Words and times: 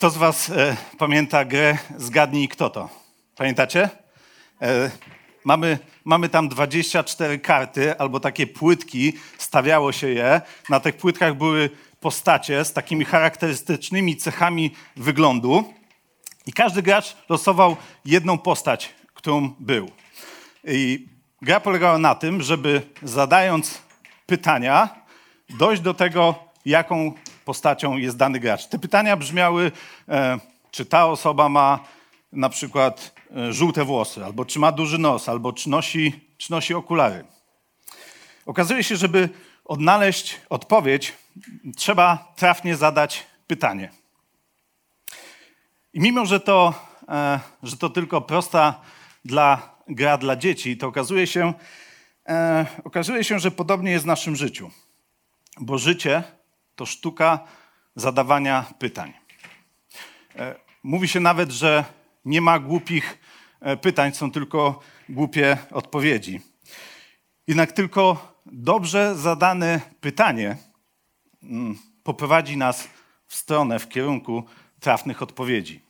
Kto 0.00 0.10
z 0.10 0.16
Was 0.16 0.50
e, 0.50 0.76
pamięta 0.98 1.44
grę 1.44 1.78
Zgadnij 1.96 2.48
kto 2.48 2.70
to? 2.70 2.88
Pamiętacie? 3.36 3.88
E, 4.62 4.90
mamy, 5.44 5.78
mamy 6.04 6.28
tam 6.28 6.48
24 6.48 7.38
karty 7.38 7.98
albo 7.98 8.20
takie 8.20 8.46
płytki, 8.46 9.12
stawiało 9.38 9.92
się 9.92 10.08
je. 10.08 10.40
Na 10.68 10.80
tych 10.80 10.96
płytkach 10.96 11.36
były 11.36 11.70
postacie 12.00 12.64
z 12.64 12.72
takimi 12.72 13.04
charakterystycznymi 13.04 14.16
cechami 14.16 14.70
wyglądu 14.96 15.74
i 16.46 16.52
każdy 16.52 16.82
gracz 16.82 17.16
losował 17.28 17.76
jedną 18.04 18.38
postać, 18.38 18.94
którą 19.14 19.54
był. 19.58 19.90
I 20.64 21.08
gra 21.42 21.60
polegała 21.60 21.98
na 21.98 22.14
tym, 22.14 22.42
żeby 22.42 22.82
zadając 23.02 23.82
pytania, 24.26 24.88
dojść 25.50 25.82
do 25.82 25.94
tego, 25.94 26.34
jaką 26.64 27.14
postacią 27.50 27.96
jest 27.96 28.16
dany 28.16 28.40
gracz. 28.40 28.66
Te 28.66 28.78
pytania 28.78 29.16
brzmiały, 29.16 29.72
e, 30.08 30.38
czy 30.70 30.84
ta 30.84 31.06
osoba 31.06 31.48
ma 31.48 31.84
na 32.32 32.48
przykład 32.48 33.14
e, 33.36 33.52
żółte 33.52 33.84
włosy, 33.84 34.24
albo 34.24 34.44
czy 34.44 34.58
ma 34.58 34.72
duży 34.72 34.98
nos, 34.98 35.28
albo 35.28 35.52
czy 35.52 35.70
nosi, 35.70 36.20
czy 36.38 36.50
nosi 36.50 36.74
okulary. 36.74 37.24
Okazuje 38.46 38.84
się, 38.84 38.96
żeby 38.96 39.28
odnaleźć 39.64 40.40
odpowiedź, 40.50 41.12
trzeba 41.76 42.32
trafnie 42.36 42.76
zadać 42.76 43.26
pytanie. 43.46 43.90
I 45.94 46.00
mimo, 46.00 46.26
że 46.26 46.40
to, 46.40 46.74
e, 47.08 47.40
że 47.62 47.76
to 47.76 47.90
tylko 47.90 48.20
prosta 48.20 48.80
dla, 49.24 49.74
gra 49.88 50.18
dla 50.18 50.36
dzieci, 50.36 50.76
to 50.76 50.86
okazuje 50.86 51.26
się, 51.26 51.54
okazuje 52.84 53.24
się, 53.24 53.38
że 53.38 53.50
podobnie 53.50 53.90
jest 53.90 54.04
w 54.04 54.06
naszym 54.14 54.36
życiu. 54.36 54.70
Bo 55.60 55.78
życie 55.78 56.39
to 56.76 56.86
sztuka 56.86 57.38
zadawania 57.96 58.64
pytań. 58.78 59.12
E, 60.36 60.54
mówi 60.82 61.08
się 61.08 61.20
nawet, 61.20 61.50
że 61.50 61.84
nie 62.24 62.40
ma 62.40 62.58
głupich 62.58 63.18
e, 63.60 63.76
pytań, 63.76 64.14
są 64.14 64.30
tylko 64.30 64.80
głupie 65.08 65.58
odpowiedzi. 65.70 66.40
Jednak 67.46 67.72
tylko 67.72 68.34
dobrze 68.46 69.14
zadane 69.16 69.80
pytanie 70.00 70.56
mm, 71.42 71.78
poprowadzi 72.02 72.56
nas 72.56 72.88
w 73.26 73.34
stronę, 73.34 73.78
w 73.78 73.88
kierunku 73.88 74.44
trafnych 74.80 75.22
odpowiedzi. 75.22 75.80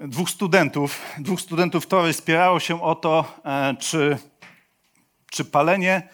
Dwóch 0.00 0.30
studentów, 0.30 1.02
dwóch 1.18 1.40
studentów 1.40 1.86
tory 1.86 2.12
spierało 2.12 2.60
się 2.60 2.82
o 2.82 2.94
to, 2.94 3.40
e, 3.44 3.76
czy, 3.76 4.18
czy 5.30 5.44
palenie 5.44 6.08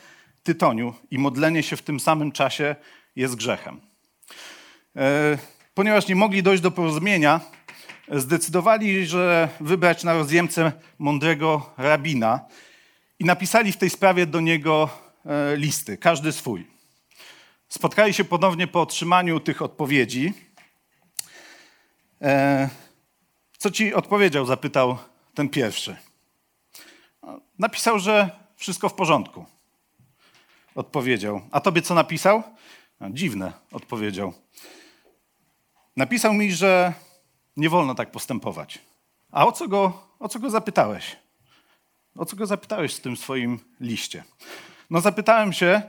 tytoniu 0.47 0.95
i 1.11 1.19
modlenie 1.19 1.63
się 1.63 1.77
w 1.77 1.83
tym 1.83 2.01
samym 2.01 2.33
czasie 2.33 2.77
jest 3.17 3.35
grzechem. 3.35 3.81
E, 4.97 5.39
ponieważ 5.75 6.09
nie 6.09 6.17
mogli 6.17 6.43
dojść 6.43 6.63
do 6.63 6.71
porozumienia, 6.71 7.41
zdecydowali, 8.13 9.07
że 9.07 9.49
wybrać 9.61 10.05
na 10.05 10.15
rozjemcę 10.15 10.73
mądrego 10.99 11.75
rabina 11.77 12.41
i 13.19 13.25
napisali 13.25 13.73
w 13.73 13.77
tej 13.77 13.91
sprawie 13.91 14.27
do 14.27 14.41
niego 14.41 14.89
e, 15.27 15.57
listy, 15.57 15.99
każdy 15.99 16.33
swój. 16.33 16.67
Spotkali 17.69 18.15
się 18.15 18.25
ponownie 18.25 18.67
po 18.67 18.81
otrzymaniu 18.81 19.41
tych 19.41 19.63
odpowiedzi. 19.63 20.33
E, 22.23 22.69
co 23.59 23.71
ci 23.71 23.95
odpowiedział? 23.95 24.47
Zapytał 24.47 24.99
ten 25.35 25.49
pierwszy. 25.49 25.97
Napisał, 27.59 27.99
że 27.99 28.31
wszystko 28.57 28.89
w 28.89 28.95
porządku 28.95 29.56
odpowiedział. 30.77 31.41
A 31.51 31.61
tobie 31.61 31.83
co 31.83 31.95
napisał? 31.95 32.43
Dziwne, 33.11 33.53
odpowiedział. 33.73 34.33
Napisał 35.97 36.35
mi, 36.35 36.53
że 36.53 36.93
nie 37.57 37.71
wolno 37.71 37.95
tak 37.95 38.11
postępować. 38.11 38.79
A 39.33 39.47
o 39.47 39.53
co 39.53 39.69
go, 39.69 40.03
o 40.19 40.29
co 40.29 40.39
go 40.39 40.51
zapytałeś? 40.51 41.17
O 42.17 42.25
co 42.25 42.37
go 42.37 42.47
zapytałeś 42.47 42.95
w 42.95 43.01
tym 43.01 43.17
swoim 43.17 43.59
liście? 43.81 44.25
No 44.91 45.01
zapytałem 45.01 45.53
się, 45.53 45.83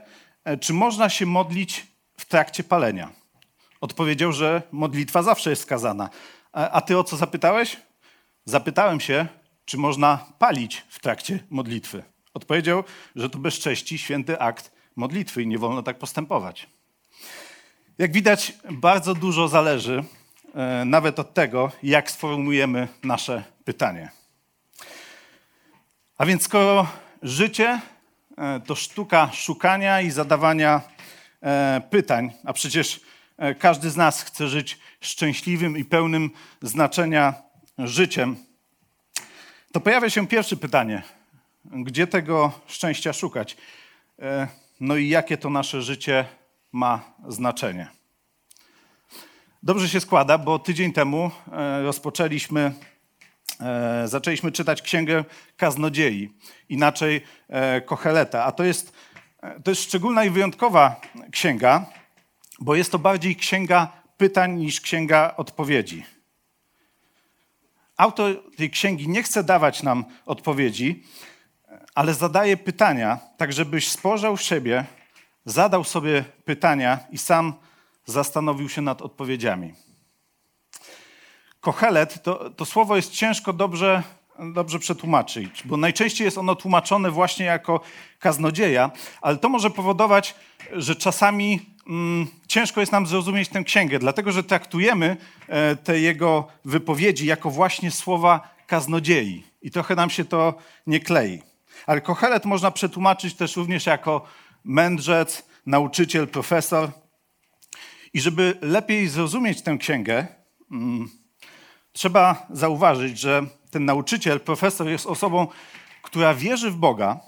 e, 0.44 0.56
czy 0.56 0.72
można 0.72 1.08
się 1.08 1.26
modlić 1.26 1.86
w 2.16 2.24
trakcie 2.24 2.64
palenia. 2.64 3.10
Odpowiedział, 3.80 4.32
że 4.32 4.62
modlitwa 4.72 5.22
zawsze 5.22 5.50
jest 5.50 5.62
skazana. 5.62 6.10
A 6.52 6.80
ty 6.80 6.98
o 6.98 7.04
co 7.04 7.16
zapytałeś? 7.16 7.76
Zapytałem 8.44 9.00
się, 9.00 9.26
czy 9.64 9.78
można 9.78 10.26
palić 10.38 10.84
w 10.88 11.00
trakcie 11.00 11.38
modlitwy. 11.50 12.02
Odpowiedział, 12.34 12.84
że 13.16 13.30
to 13.30 13.38
bezcześci, 13.38 13.98
święty 13.98 14.38
akt 14.38 14.77
modlitwy 14.98 15.42
i 15.42 15.46
nie 15.46 15.58
wolno 15.58 15.82
tak 15.82 15.98
postępować. 15.98 16.66
Jak 17.98 18.12
widać, 18.12 18.52
bardzo 18.70 19.14
dużo 19.14 19.48
zależy 19.48 20.04
e, 20.54 20.84
nawet 20.84 21.18
od 21.18 21.34
tego, 21.34 21.72
jak 21.82 22.10
sformułujemy 22.10 22.88
nasze 23.02 23.44
pytanie. 23.64 24.10
A 26.18 26.26
więc 26.26 26.42
skoro 26.42 26.86
życie 27.22 27.80
e, 28.38 28.60
to 28.60 28.74
sztuka 28.74 29.30
szukania 29.32 30.00
i 30.00 30.10
zadawania 30.10 30.80
e, 31.42 31.82
pytań, 31.90 32.32
a 32.44 32.52
przecież 32.52 33.00
każdy 33.58 33.90
z 33.90 33.96
nas 33.96 34.22
chce 34.22 34.48
żyć 34.48 34.78
szczęśliwym 35.00 35.78
i 35.78 35.84
pełnym 35.84 36.30
znaczenia 36.62 37.34
życiem, 37.78 38.36
to 39.72 39.80
pojawia 39.80 40.10
się 40.10 40.26
pierwsze 40.26 40.56
pytanie: 40.56 41.02
gdzie 41.64 42.06
tego 42.06 42.52
szczęścia 42.66 43.12
szukać? 43.12 43.56
No 44.80 44.96
i 44.96 45.08
jakie 45.08 45.36
to 45.36 45.50
nasze 45.50 45.82
życie 45.82 46.24
ma 46.72 47.00
znaczenie. 47.28 47.88
Dobrze 49.62 49.88
się 49.88 50.00
składa, 50.00 50.38
bo 50.38 50.58
tydzień 50.58 50.92
temu 50.92 51.30
e, 51.52 51.82
rozpoczęliśmy, 51.82 52.72
e, 53.60 54.08
zaczęliśmy 54.08 54.52
czytać 54.52 54.82
księgę 54.82 55.24
Kaznodziei, 55.56 56.32
inaczej 56.68 57.24
e, 57.48 57.80
Kocheleta. 57.80 58.44
A 58.44 58.52
to 58.52 58.64
jest, 58.64 58.92
to 59.64 59.70
jest 59.70 59.82
szczególna 59.82 60.24
i 60.24 60.30
wyjątkowa 60.30 61.00
księga, 61.30 61.86
bo 62.60 62.74
jest 62.74 62.92
to 62.92 62.98
bardziej 62.98 63.36
księga 63.36 63.92
pytań 64.16 64.54
niż 64.54 64.80
księga 64.80 65.34
odpowiedzi. 65.36 66.04
Autor 67.96 68.42
tej 68.56 68.70
księgi 68.70 69.08
nie 69.08 69.22
chce 69.22 69.44
dawać 69.44 69.82
nam 69.82 70.04
odpowiedzi, 70.26 71.04
ale 71.98 72.14
zadaje 72.14 72.56
pytania, 72.56 73.18
tak 73.36 73.52
żebyś 73.52 73.88
spojrzał 73.88 74.36
w 74.36 74.42
siebie, 74.42 74.84
zadał 75.44 75.84
sobie 75.84 76.24
pytania 76.44 76.98
i 77.10 77.18
sam 77.18 77.54
zastanowił 78.06 78.68
się 78.68 78.82
nad 78.82 79.02
odpowiedziami. 79.02 79.74
Kohelet, 81.60 82.22
to, 82.22 82.50
to 82.50 82.64
słowo 82.64 82.96
jest 82.96 83.12
ciężko 83.12 83.52
dobrze, 83.52 84.02
dobrze 84.54 84.78
przetłumaczyć, 84.78 85.62
bo 85.64 85.76
najczęściej 85.76 86.24
jest 86.24 86.38
ono 86.38 86.54
tłumaczone 86.54 87.10
właśnie 87.10 87.46
jako 87.46 87.80
kaznodzieja, 88.18 88.90
ale 89.20 89.36
to 89.36 89.48
może 89.48 89.70
powodować, 89.70 90.34
że 90.72 90.96
czasami 90.96 91.60
mm, 91.88 92.26
ciężko 92.48 92.80
jest 92.80 92.92
nam 92.92 93.06
zrozumieć 93.06 93.48
tę 93.48 93.64
księgę, 93.64 93.98
dlatego 93.98 94.32
że 94.32 94.44
traktujemy 94.44 95.16
e, 95.48 95.76
te 95.76 96.00
jego 96.00 96.48
wypowiedzi 96.64 97.26
jako 97.26 97.50
właśnie 97.50 97.90
słowa 97.90 98.54
kaznodziei 98.66 99.44
i 99.62 99.70
trochę 99.70 99.94
nam 99.94 100.10
się 100.10 100.24
to 100.24 100.54
nie 100.86 101.00
klei. 101.00 101.47
Ale 101.86 102.00
Kohelet 102.00 102.44
można 102.44 102.70
przetłumaczyć 102.70 103.34
też 103.34 103.56
również 103.56 103.86
jako 103.86 104.24
mędrzec, 104.64 105.48
nauczyciel, 105.66 106.28
profesor. 106.28 106.90
I 108.14 108.20
żeby 108.20 108.58
lepiej 108.60 109.08
zrozumieć 109.08 109.62
tę 109.62 109.76
księgę, 109.76 110.26
mm, 110.70 111.08
trzeba 111.92 112.46
zauważyć, 112.50 113.20
że 113.20 113.42
ten 113.70 113.84
nauczyciel, 113.84 114.40
profesor 114.40 114.88
jest 114.88 115.06
osobą, 115.06 115.46
która 116.02 116.34
wierzy 116.34 116.70
w 116.70 116.76
Boga, 116.76 117.20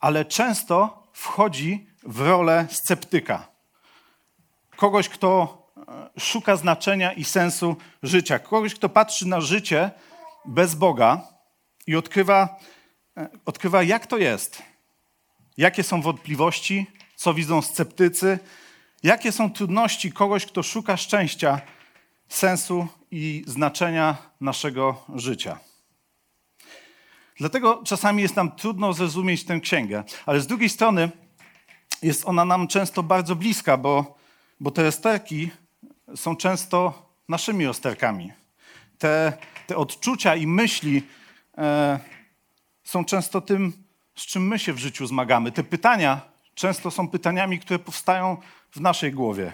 ale 0.00 0.24
często 0.24 1.02
wchodzi 1.12 1.86
w 2.02 2.20
rolę 2.20 2.66
sceptyka. 2.70 3.48
Kogoś, 4.76 5.08
kto 5.08 5.58
e, 5.76 6.20
szuka 6.20 6.56
znaczenia 6.56 7.12
i 7.12 7.24
sensu 7.24 7.76
życia. 8.02 8.38
Kogoś, 8.38 8.74
kto 8.74 8.88
patrzy 8.88 9.28
na 9.28 9.40
życie 9.40 9.90
bez 10.44 10.74
Boga 10.74 11.20
i 11.86 11.96
odkrywa, 11.96 12.56
odkrywa 13.46 13.82
jak 13.82 14.06
to 14.06 14.18
jest, 14.18 14.62
jakie 15.56 15.82
są 15.82 16.02
wątpliwości, 16.02 16.86
co 17.16 17.34
widzą 17.34 17.62
sceptycy, 17.62 18.38
jakie 19.02 19.32
są 19.32 19.52
trudności 19.52 20.12
kogoś, 20.12 20.46
kto 20.46 20.62
szuka 20.62 20.96
szczęścia, 20.96 21.60
sensu 22.28 22.86
i 23.10 23.44
znaczenia 23.46 24.16
naszego 24.40 25.04
życia. 25.14 25.58
Dlatego 27.36 27.82
czasami 27.86 28.22
jest 28.22 28.36
nam 28.36 28.52
trudno 28.52 28.92
zrozumieć 28.92 29.44
tę 29.44 29.60
księgę, 29.60 30.04
ale 30.26 30.40
z 30.40 30.46
drugiej 30.46 30.68
strony 30.68 31.10
jest 32.02 32.26
ona 32.26 32.44
nam 32.44 32.68
często 32.68 33.02
bardzo 33.02 33.36
bliska, 33.36 33.76
bo, 33.76 34.18
bo 34.60 34.70
te 34.70 34.86
esterki 34.86 35.50
są 36.16 36.36
często 36.36 37.06
naszymi 37.28 37.66
osterkami. 37.66 38.32
Te, 38.98 39.32
te 39.66 39.76
odczucia 39.76 40.36
i 40.36 40.46
myśli 40.46 41.02
e, 41.58 41.98
są 42.92 43.04
często 43.04 43.40
tym, 43.40 43.72
z 44.14 44.22
czym 44.22 44.46
my 44.46 44.58
się 44.58 44.72
w 44.72 44.78
życiu 44.78 45.06
zmagamy. 45.06 45.52
Te 45.52 45.64
pytania 45.64 46.20
często 46.54 46.90
są 46.90 47.08
pytaniami, 47.08 47.58
które 47.58 47.78
powstają 47.78 48.36
w 48.70 48.80
naszej 48.80 49.12
głowie. 49.12 49.52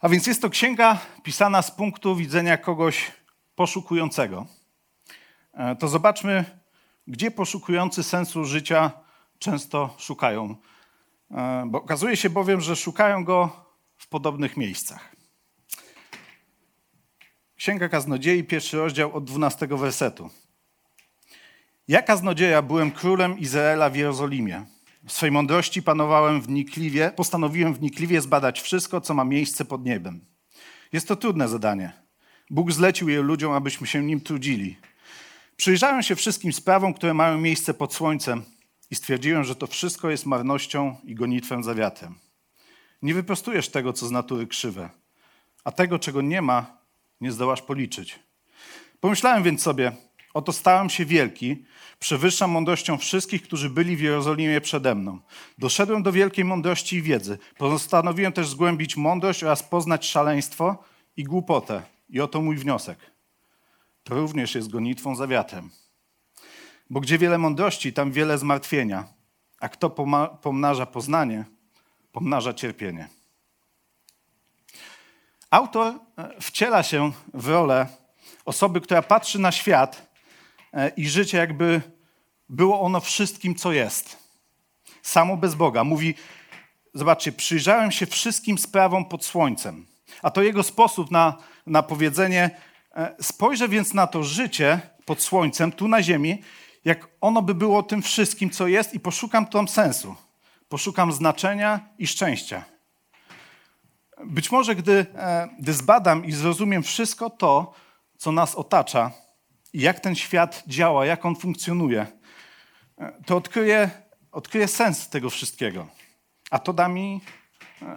A 0.00 0.08
więc 0.08 0.26
jest 0.26 0.42
to 0.42 0.50
księga 0.50 0.98
pisana 1.22 1.62
z 1.62 1.70
punktu 1.70 2.16
widzenia 2.16 2.56
kogoś 2.56 3.12
poszukującego. 3.54 4.46
E, 5.52 5.76
to 5.76 5.88
zobaczmy, 5.88 6.44
gdzie 7.06 7.30
poszukujący 7.30 8.02
sensu 8.02 8.44
życia 8.44 8.90
często 9.38 9.94
szukają. 9.98 10.56
E, 11.30 11.64
bo 11.66 11.78
okazuje 11.78 12.16
się 12.16 12.30
bowiem, 12.30 12.60
że 12.60 12.76
szukają 12.76 13.24
go 13.24 13.66
w 13.96 14.08
podobnych 14.08 14.56
miejscach. 14.56 15.16
Księga 17.56 17.88
Kaznodziei, 17.88 18.44
pierwszy 18.44 18.76
rozdział 18.76 19.16
od 19.16 19.24
12 19.24 19.66
wersetu. 19.66 20.30
Ja 21.88 22.02
kaznodzieja 22.02 22.62
byłem 22.62 22.90
królem 22.90 23.38
Izraela 23.38 23.90
w 23.90 23.96
Jerozolimie. 23.96 24.66
W 25.06 25.12
swej 25.12 25.30
mądrości 25.30 25.82
panowałem 25.82 26.40
wnikliwie, 26.40 27.12
postanowiłem 27.16 27.74
wnikliwie 27.74 28.20
zbadać 28.20 28.60
wszystko, 28.60 29.00
co 29.00 29.14
ma 29.14 29.24
miejsce 29.24 29.64
pod 29.64 29.84
niebem. 29.84 30.24
Jest 30.92 31.08
to 31.08 31.16
trudne 31.16 31.48
zadanie. 31.48 31.92
Bóg 32.50 32.72
zlecił 32.72 33.08
je 33.08 33.22
ludziom, 33.22 33.52
abyśmy 33.52 33.86
się 33.86 34.02
nim 34.02 34.20
trudzili. 34.20 34.76
Przyjrzałem 35.56 36.02
się 36.02 36.16
wszystkim 36.16 36.52
sprawom, 36.52 36.94
które 36.94 37.14
mają 37.14 37.38
miejsce 37.38 37.74
pod 37.74 37.94
słońcem 37.94 38.42
i 38.90 38.94
stwierdziłem, 38.94 39.44
że 39.44 39.56
to 39.56 39.66
wszystko 39.66 40.10
jest 40.10 40.26
marnością 40.26 40.96
i 41.04 41.14
gonitwem 41.14 41.62
za 41.62 41.74
wiatrem. 41.74 42.14
Nie 43.02 43.14
wyprostujesz 43.14 43.68
tego, 43.68 43.92
co 43.92 44.06
z 44.06 44.10
natury 44.10 44.46
krzywe, 44.46 44.90
a 45.64 45.72
tego, 45.72 45.98
czego 45.98 46.22
nie 46.22 46.42
ma, 46.42 46.78
nie 47.20 47.32
zdołasz 47.32 47.62
policzyć. 47.62 48.18
Pomyślałem 49.00 49.42
więc 49.42 49.62
sobie, 49.62 49.92
oto 50.34 50.52
stałem 50.52 50.90
się 50.90 51.04
wielki, 51.04 51.64
przewyższam 51.98 52.50
mądrością 52.50 52.98
wszystkich, 52.98 53.42
którzy 53.42 53.70
byli 53.70 53.96
w 53.96 54.00
Jerozolimie 54.00 54.60
przede 54.60 54.94
mną. 54.94 55.20
Doszedłem 55.58 56.02
do 56.02 56.12
wielkiej 56.12 56.44
mądrości 56.44 56.96
i 56.96 57.02
wiedzy. 57.02 57.38
Postanowiłem 57.58 58.32
też 58.32 58.48
zgłębić 58.48 58.96
mądrość 58.96 59.44
oraz 59.44 59.62
poznać 59.62 60.06
szaleństwo 60.06 60.84
i 61.16 61.24
głupotę. 61.24 61.82
I 62.08 62.20
oto 62.20 62.40
mój 62.40 62.56
wniosek. 62.56 62.98
To 64.04 64.14
również 64.14 64.54
jest 64.54 64.70
gonitwą 64.70 65.16
za 65.16 65.26
wiatrem. 65.26 65.70
Bo 66.90 67.00
gdzie 67.00 67.18
wiele 67.18 67.38
mądrości, 67.38 67.92
tam 67.92 68.12
wiele 68.12 68.38
zmartwienia, 68.38 69.04
a 69.60 69.68
kto 69.68 69.90
pomnaża 70.42 70.86
poznanie, 70.86 71.44
pomnaża 72.12 72.54
cierpienie. 72.54 73.08
Autor 75.50 75.94
e, 76.18 76.40
wciela 76.40 76.82
się 76.82 77.12
w 77.34 77.48
rolę 77.48 77.86
osoby, 78.44 78.80
która 78.80 79.02
patrzy 79.02 79.38
na 79.38 79.52
świat 79.52 80.13
i 80.96 81.08
życie, 81.08 81.38
jakby 81.38 81.82
było 82.48 82.80
ono 82.80 83.00
wszystkim, 83.00 83.54
co 83.54 83.72
jest. 83.72 84.18
Samo 85.02 85.36
bez 85.36 85.54
Boga. 85.54 85.84
Mówi, 85.84 86.14
zobaczcie, 86.94 87.32
przyjrzałem 87.32 87.90
się 87.90 88.06
wszystkim 88.06 88.58
sprawom 88.58 89.04
pod 89.04 89.24
słońcem. 89.24 89.86
A 90.22 90.30
to 90.30 90.42
jego 90.42 90.62
sposób 90.62 91.10
na, 91.10 91.36
na 91.66 91.82
powiedzenie, 91.82 92.50
e, 92.94 93.14
spojrzę 93.20 93.68
więc 93.68 93.94
na 93.94 94.06
to 94.06 94.22
życie 94.22 94.80
pod 95.04 95.22
słońcem, 95.22 95.72
tu 95.72 95.88
na 95.88 96.02
ziemi, 96.02 96.42
jak 96.84 97.08
ono 97.20 97.42
by 97.42 97.54
było 97.54 97.82
tym 97.82 98.02
wszystkim, 98.02 98.50
co 98.50 98.66
jest 98.66 98.94
i 98.94 99.00
poszukam 99.00 99.46
tam 99.46 99.68
sensu. 99.68 100.16
Poszukam 100.68 101.12
znaczenia 101.12 101.80
i 101.98 102.06
szczęścia. 102.06 102.64
Być 104.24 104.52
może, 104.52 104.74
gdy, 104.74 105.06
e, 105.14 105.48
gdy 105.58 105.72
zbadam 105.72 106.24
i 106.24 106.32
zrozumiem 106.32 106.82
wszystko 106.82 107.30
to, 107.30 107.72
co 108.16 108.32
nas 108.32 108.54
otacza 108.54 109.23
i 109.74 109.80
jak 109.80 110.00
ten 110.00 110.14
świat 110.14 110.62
działa, 110.66 111.06
jak 111.06 111.24
on 111.24 111.36
funkcjonuje, 111.36 112.06
to 113.26 113.36
odkryję, 113.36 113.90
odkryję 114.32 114.68
sens 114.68 115.08
tego 115.08 115.30
wszystkiego. 115.30 115.88
A 116.50 116.58
to, 116.58 116.72
da 116.72 116.88
mi, 116.88 117.20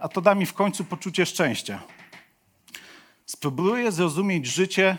a 0.02 0.08
to 0.08 0.22
da 0.22 0.36
mi 0.36 0.46
w 0.46 0.54
końcu 0.54 0.84
poczucie 0.86 1.26
szczęścia. 1.26 1.84
Spróbuję 3.26 3.92
zrozumieć 3.92 4.46
życie 4.46 4.98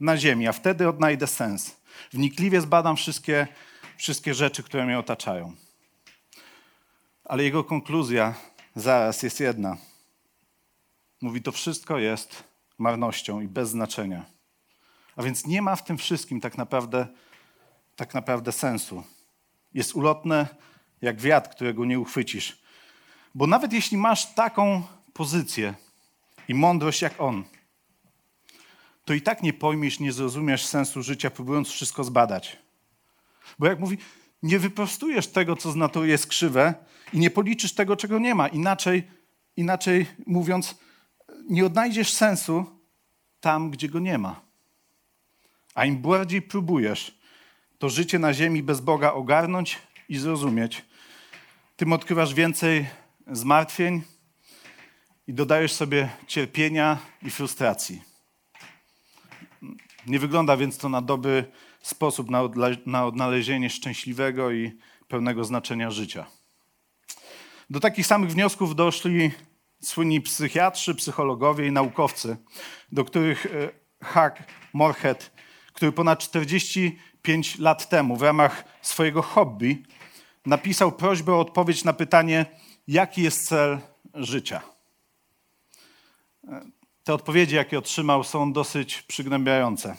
na 0.00 0.16
Ziemi, 0.16 0.48
a 0.48 0.52
wtedy 0.52 0.88
odnajdę 0.88 1.26
sens. 1.26 1.76
Wnikliwie 2.12 2.60
zbadam 2.60 2.96
wszystkie, 2.96 3.46
wszystkie 3.96 4.34
rzeczy, 4.34 4.62
które 4.62 4.86
mnie 4.86 4.98
otaczają. 4.98 5.52
Ale 7.24 7.44
jego 7.44 7.64
konkluzja 7.64 8.34
zaraz 8.74 9.22
jest 9.22 9.40
jedna. 9.40 9.76
Mówi, 11.20 11.42
to 11.42 11.52
wszystko 11.52 11.98
jest 11.98 12.44
marnością 12.78 13.40
i 13.40 13.48
bez 13.48 13.70
znaczenia. 13.70 14.35
A 15.16 15.22
więc 15.22 15.46
nie 15.46 15.62
ma 15.62 15.76
w 15.76 15.84
tym 15.84 15.98
wszystkim 15.98 16.40
tak 16.40 16.58
naprawdę, 16.58 17.06
tak 17.96 18.14
naprawdę 18.14 18.52
sensu. 18.52 19.04
Jest 19.74 19.94
ulotne 19.94 20.46
jak 21.02 21.20
wiatr, 21.20 21.50
którego 21.50 21.84
nie 21.84 22.00
uchwycisz. 22.00 22.58
Bo 23.34 23.46
nawet 23.46 23.72
jeśli 23.72 23.96
masz 23.96 24.34
taką 24.34 24.82
pozycję 25.12 25.74
i 26.48 26.54
mądrość 26.54 27.02
jak 27.02 27.20
on, 27.20 27.44
to 29.04 29.14
i 29.14 29.22
tak 29.22 29.42
nie 29.42 29.52
pojmiesz, 29.52 30.00
nie 30.00 30.12
zrozumiesz 30.12 30.66
sensu 30.66 31.02
życia, 31.02 31.30
próbując 31.30 31.68
wszystko 31.68 32.04
zbadać. 32.04 32.58
Bo 33.58 33.66
jak 33.66 33.80
mówi, 33.80 33.98
nie 34.42 34.58
wyprostujesz 34.58 35.26
tego, 35.26 35.56
co 35.56 35.72
z 35.72 35.76
natury 35.76 36.08
jest 36.08 36.26
krzywe 36.26 36.74
i 37.12 37.18
nie 37.18 37.30
policzysz 37.30 37.74
tego, 37.74 37.96
czego 37.96 38.18
nie 38.18 38.34
ma. 38.34 38.48
Inaczej, 38.48 39.10
inaczej 39.56 40.06
mówiąc, 40.26 40.74
nie 41.48 41.66
odnajdziesz 41.66 42.12
sensu 42.12 42.66
tam, 43.40 43.70
gdzie 43.70 43.88
go 43.88 43.98
nie 43.98 44.18
ma. 44.18 44.45
A 45.76 45.84
im 45.84 46.02
bardziej 46.02 46.42
próbujesz 46.42 47.18
to 47.78 47.88
życie 47.88 48.18
na 48.18 48.34
ziemi 48.34 48.62
bez 48.62 48.80
Boga 48.80 49.12
ogarnąć 49.12 49.78
i 50.08 50.18
zrozumieć, 50.18 50.84
tym 51.76 51.92
odkrywasz 51.92 52.34
więcej 52.34 52.86
zmartwień 53.26 54.02
i 55.26 55.34
dodajesz 55.34 55.72
sobie 55.72 56.08
cierpienia 56.26 56.98
i 57.22 57.30
frustracji. 57.30 58.02
Nie 60.06 60.18
wygląda 60.18 60.56
więc 60.56 60.78
to 60.78 60.88
na 60.88 61.02
dobry 61.02 61.44
sposób 61.82 62.30
na, 62.30 62.42
na 62.86 63.06
odnalezienie 63.06 63.70
szczęśliwego 63.70 64.52
i 64.52 64.72
pełnego 65.08 65.44
znaczenia 65.44 65.90
życia. 65.90 66.26
Do 67.70 67.80
takich 67.80 68.06
samych 68.06 68.30
wniosków 68.30 68.74
doszli 68.74 69.30
słynni 69.82 70.20
psychiatrzy, 70.20 70.94
psychologowie 70.94 71.66
i 71.66 71.72
naukowcy, 71.72 72.36
do 72.92 73.04
których 73.04 73.46
e, 73.46 73.50
Hack 74.04 74.42
Morhead, 74.72 75.36
który 75.76 75.92
ponad 75.92 76.18
45 76.18 77.58
lat 77.58 77.88
temu 77.88 78.16
w 78.16 78.22
ramach 78.22 78.64
swojego 78.82 79.22
hobby 79.22 79.82
napisał 80.46 80.92
prośbę 80.92 81.32
o 81.32 81.40
odpowiedź 81.40 81.84
na 81.84 81.92
pytanie, 81.92 82.46
jaki 82.88 83.22
jest 83.22 83.48
cel 83.48 83.78
życia. 84.14 84.60
Te 87.04 87.14
odpowiedzi, 87.14 87.54
jakie 87.56 87.78
otrzymał, 87.78 88.24
są 88.24 88.52
dosyć 88.52 89.02
przygnębiające. 89.02 89.96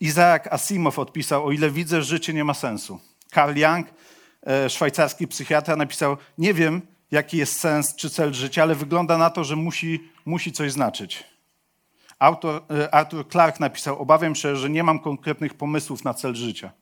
Isaac 0.00 0.46
Asimov 0.50 0.98
odpisał, 0.98 1.46
o 1.46 1.52
ile 1.52 1.70
widzę, 1.70 2.02
życie 2.02 2.32
nie 2.34 2.44
ma 2.44 2.54
sensu. 2.54 3.00
Karl 3.30 3.58
Young, 3.58 3.86
e, 4.46 4.70
szwajcarski 4.70 5.28
psychiatra, 5.28 5.76
napisał, 5.76 6.16
nie 6.38 6.54
wiem, 6.54 6.82
jaki 7.10 7.36
jest 7.36 7.60
sens 7.60 7.94
czy 7.94 8.10
cel 8.10 8.34
życia, 8.34 8.62
ale 8.62 8.74
wygląda 8.74 9.18
na 9.18 9.30
to, 9.30 9.44
że 9.44 9.56
musi, 9.56 10.10
musi 10.24 10.52
coś 10.52 10.72
znaczyć. 10.72 11.31
Autor, 12.22 12.62
e, 12.70 12.94
Arthur 12.94 13.28
Clarke 13.28 13.60
napisał, 13.60 13.98
obawiam 13.98 14.34
się, 14.34 14.56
że 14.56 14.70
nie 14.70 14.84
mam 14.84 14.98
konkretnych 14.98 15.54
pomysłów 15.54 16.04
na 16.04 16.14
cel 16.14 16.34
życia. 16.34 16.72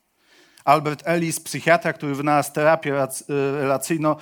Albert 0.65 1.03
Ellis, 1.05 1.41
psychiatra, 1.41 1.93
który 1.93 2.15
wynalazł 2.15 2.53
terapię 2.53 3.03
e, 3.03 3.07
relacyjno 3.53 4.17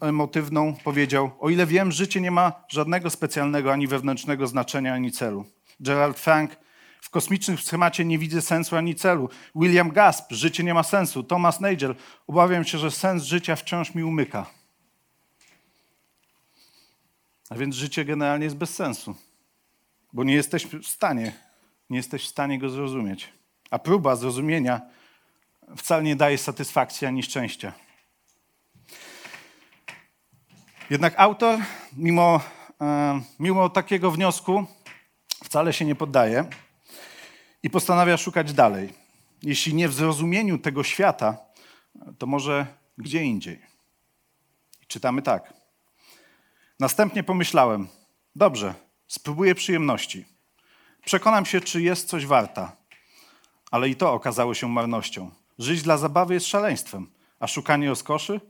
emotywną, 0.00 0.74
powiedział: 0.84 1.30
O 1.40 1.50
ile 1.50 1.66
wiem, 1.66 1.92
życie 1.92 2.20
nie 2.20 2.30
ma 2.30 2.52
żadnego 2.68 3.10
specjalnego 3.10 3.72
ani 3.72 3.86
wewnętrznego 3.86 4.46
znaczenia, 4.46 4.94
ani 4.94 5.12
celu. 5.12 5.44
Gerald 5.80 6.20
Frank 6.20 6.56
w 7.00 7.10
kosmicznym 7.10 7.58
schemacie 7.58 8.04
nie 8.04 8.18
widzę 8.18 8.42
sensu 8.42 8.76
ani 8.76 8.94
celu. 8.94 9.28
William 9.54 9.90
Gasp, 9.90 10.32
życie 10.32 10.64
nie 10.64 10.74
ma 10.74 10.82
sensu. 10.82 11.22
Thomas 11.22 11.60
Nagel, 11.60 11.94
obawiam 12.26 12.64
się, 12.64 12.78
że 12.78 12.90
sens 12.90 13.22
życia 13.22 13.56
wciąż 13.56 13.94
mi 13.94 14.04
umyka. 14.04 14.46
A 17.50 17.54
więc 17.54 17.74
życie 17.74 18.04
generalnie 18.04 18.44
jest 18.44 18.56
bez 18.56 18.74
sensu, 18.74 19.14
bo 20.12 20.24
nie 20.24 20.34
jesteś 20.34 20.66
w 20.66 20.86
stanie, 20.86 21.32
nie 21.90 21.96
jesteś 21.96 22.24
w 22.24 22.28
stanie 22.28 22.58
go 22.58 22.70
zrozumieć. 22.70 23.32
A 23.70 23.78
próba 23.78 24.16
zrozumienia 24.16 24.80
wcale 25.76 26.02
nie 26.02 26.16
daje 26.16 26.38
satysfakcji 26.38 27.06
ani 27.06 27.22
szczęścia. 27.22 27.72
Jednak 30.90 31.14
autor, 31.16 31.58
mimo, 31.92 32.40
e, 32.80 33.20
mimo 33.38 33.68
takiego 33.68 34.10
wniosku, 34.10 34.66
wcale 35.44 35.72
się 35.72 35.84
nie 35.84 35.94
poddaje 35.94 36.44
i 37.62 37.70
postanawia 37.70 38.16
szukać 38.16 38.52
dalej. 38.52 38.92
Jeśli 39.42 39.74
nie 39.74 39.88
w 39.88 39.94
zrozumieniu 39.94 40.58
tego 40.58 40.84
świata, 40.84 41.36
to 42.18 42.26
może 42.26 42.66
gdzie 42.98 43.22
indziej. 43.22 43.62
Czytamy 44.86 45.22
tak. 45.22 45.54
Następnie 46.80 47.22
pomyślałem, 47.22 47.88
dobrze, 48.36 48.74
spróbuję 49.12 49.54
przyjemności. 49.54 50.24
Przekonam 51.04 51.46
się, 51.46 51.60
czy 51.60 51.82
jest 51.82 52.08
coś 52.08 52.26
warta. 52.26 52.76
Ale 53.70 53.88
i 53.88 53.96
to 53.96 54.12
okazało 54.12 54.54
się 54.54 54.68
marnością. 54.68 55.30
Żyć 55.58 55.82
dla 55.82 55.98
zabawy 55.98 56.34
jest 56.34 56.46
szaleństwem, 56.46 57.10
a 57.40 57.46
szukanie 57.46 57.88
rozkoszy? 57.88 58.40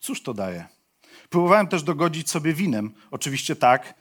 Cóż 0.00 0.22
to 0.22 0.34
daje? 0.34 0.66
Próbowałem 1.30 1.66
też 1.66 1.82
dogodzić 1.82 2.30
sobie 2.30 2.54
winem, 2.54 2.94
oczywiście 3.10 3.56
tak, 3.56 3.94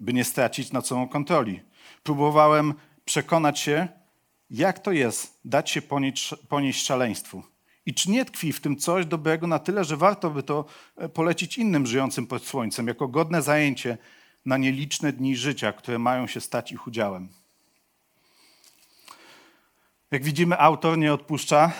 by 0.00 0.12
nie 0.12 0.24
stracić 0.24 0.72
nad 0.72 0.86
sobą 0.86 1.08
kontroli. 1.08 1.60
Próbowałem 2.02 2.74
przekonać 3.04 3.60
się, 3.60 3.88
jak 4.50 4.78
to 4.78 4.92
jest 4.92 5.40
dać 5.44 5.70
się 5.70 5.82
ponieść, 5.82 6.34
ponieść 6.48 6.86
szaleństwu. 6.86 7.42
I 7.86 7.94
czy 7.94 8.10
nie 8.10 8.24
tkwi 8.24 8.52
w 8.52 8.60
tym 8.60 8.76
coś 8.76 9.06
dobrego 9.06 9.46
na 9.46 9.58
tyle, 9.58 9.84
że 9.84 9.96
warto 9.96 10.30
by 10.30 10.42
to 10.42 10.64
e, 10.96 11.08
polecić 11.08 11.58
innym 11.58 11.86
żyjącym 11.86 12.26
pod 12.26 12.46
słońcem, 12.46 12.86
jako 12.88 13.08
godne 13.08 13.42
zajęcie 13.42 13.98
na 14.46 14.56
nieliczne 14.56 15.12
dni 15.12 15.36
życia, 15.36 15.72
które 15.72 15.98
mają 15.98 16.26
się 16.26 16.40
stać 16.40 16.72
ich 16.72 16.86
udziałem. 16.86 17.28
Jak 20.10 20.24
widzimy, 20.24 20.58
autor 20.58 20.98
nie 20.98 21.14
odpuszcza 21.14 21.72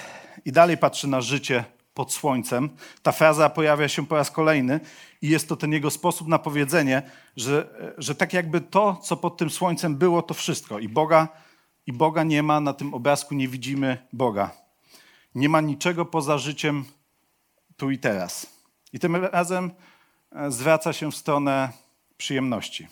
i 0.44 0.52
dalej 0.52 0.78
patrzy 0.78 1.08
na 1.08 1.20
życie 1.20 1.64
pod 1.94 2.12
słońcem. 2.12 2.70
Ta 3.02 3.12
fraza 3.12 3.50
pojawia 3.50 3.88
się 3.88 4.06
po 4.06 4.16
raz 4.16 4.30
kolejny 4.30 4.80
i 5.22 5.28
jest 5.28 5.48
to 5.48 5.56
ten 5.56 5.72
jego 5.72 5.90
sposób 5.90 6.28
na 6.28 6.38
powiedzenie, 6.38 7.02
że, 7.36 7.68
że 7.98 8.14
tak 8.14 8.32
jakby 8.32 8.60
to, 8.60 8.96
co 9.02 9.16
pod 9.16 9.36
tym 9.36 9.50
słońcem 9.50 9.96
było, 9.96 10.22
to 10.22 10.34
wszystko. 10.34 10.78
I 10.78 10.88
Boga, 10.88 11.28
I 11.86 11.92
Boga 11.92 12.22
nie 12.22 12.42
ma, 12.42 12.60
na 12.60 12.72
tym 12.72 12.94
obrazku 12.94 13.34
nie 13.34 13.48
widzimy 13.48 14.06
Boga. 14.12 14.50
Nie 15.34 15.48
ma 15.48 15.60
niczego 15.60 16.04
poza 16.04 16.38
życiem 16.38 16.84
tu 17.76 17.90
i 17.90 17.98
teraz. 17.98 18.46
I 18.92 18.98
tym 18.98 19.16
razem 19.16 19.70
e, 20.32 20.50
zwraca 20.50 20.92
się 20.92 21.10
w 21.10 21.16
stronę 21.16 21.72
przyjemności. 22.22 22.88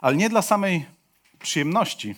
Ale 0.00 0.16
nie 0.16 0.28
dla 0.28 0.42
samej 0.42 0.86
przyjemności, 1.38 2.14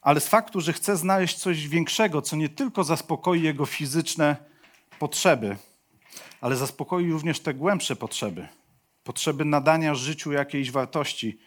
ale 0.00 0.20
z 0.20 0.28
faktu, 0.28 0.60
że 0.60 0.72
chce 0.72 0.96
znaleźć 0.96 1.36
coś 1.36 1.68
większego, 1.68 2.22
co 2.22 2.36
nie 2.36 2.48
tylko 2.48 2.84
zaspokoi 2.84 3.42
jego 3.42 3.66
fizyczne 3.66 4.36
potrzeby, 4.98 5.56
ale 6.40 6.56
zaspokoi 6.56 7.10
również 7.10 7.40
te 7.40 7.54
głębsze 7.54 7.96
potrzeby. 7.96 8.48
Potrzeby 9.04 9.44
nadania 9.44 9.94
życiu 9.94 10.32
jakiejś 10.32 10.70
wartości 10.70 11.38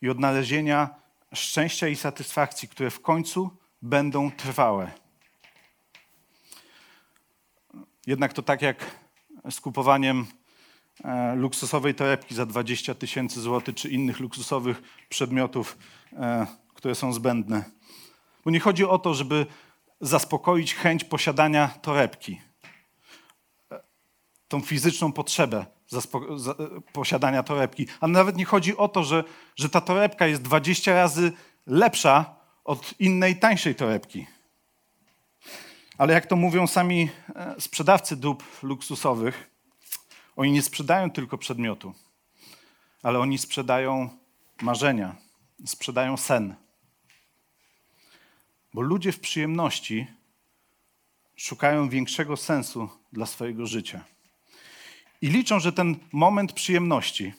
i 0.00 0.08
odnalezienia 0.08 0.94
szczęścia 1.34 1.88
i 1.88 1.96
satysfakcji, 1.96 2.68
które 2.68 2.90
w 2.90 3.00
końcu 3.00 3.50
będą 3.82 4.30
trwałe. 4.30 4.92
Jednak 8.06 8.32
to 8.32 8.42
tak 8.42 8.62
jak 8.62 9.02
z 9.50 9.60
kupowaniem 9.60 10.26
luksusowej 11.36 11.94
torebki 11.94 12.34
za 12.34 12.46
20 12.46 12.94
tysięcy 12.94 13.40
złotych, 13.40 13.74
czy 13.74 13.88
innych 13.88 14.20
luksusowych 14.20 14.82
przedmiotów, 15.08 15.78
e, 16.12 16.46
które 16.74 16.94
są 16.94 17.12
zbędne. 17.12 17.64
Bo 18.44 18.50
nie 18.50 18.60
chodzi 18.60 18.84
o 18.84 18.98
to, 18.98 19.14
żeby 19.14 19.46
zaspokoić 20.00 20.74
chęć 20.74 21.04
posiadania 21.04 21.68
torebki, 21.68 22.40
tą 24.48 24.60
fizyczną 24.60 25.12
potrzebę 25.12 25.66
posiadania 26.92 27.42
torebki. 27.42 27.86
A 28.00 28.08
nawet 28.08 28.36
nie 28.36 28.44
chodzi 28.44 28.76
o 28.76 28.88
to, 28.88 29.04
że, 29.04 29.24
że 29.56 29.68
ta 29.68 29.80
torebka 29.80 30.26
jest 30.26 30.42
20 30.42 30.94
razy 30.94 31.32
lepsza 31.66 32.34
od 32.64 32.94
innej, 32.98 33.36
tańszej 33.36 33.74
torebki. 33.74 34.26
Ale 35.98 36.14
jak 36.14 36.26
to 36.26 36.36
mówią 36.36 36.66
sami 36.66 37.10
e, 37.36 37.60
sprzedawcy 37.60 38.16
dóbr 38.16 38.44
luksusowych, 38.62 39.51
oni 40.36 40.52
nie 40.52 40.62
sprzedają 40.62 41.10
tylko 41.10 41.38
przedmiotu, 41.38 41.94
ale 43.02 43.18
oni 43.18 43.38
sprzedają 43.38 44.10
marzenia, 44.62 45.16
sprzedają 45.66 46.16
sen. 46.16 46.54
Bo 48.74 48.80
ludzie 48.80 49.12
w 49.12 49.20
przyjemności 49.20 50.06
szukają 51.36 51.88
większego 51.88 52.36
sensu 52.36 52.88
dla 53.12 53.26
swojego 53.26 53.66
życia. 53.66 54.04
I 55.22 55.28
liczą, 55.28 55.60
że 55.60 55.72
ten 55.72 55.96
moment 56.12 56.52
przyjemności 56.52 57.32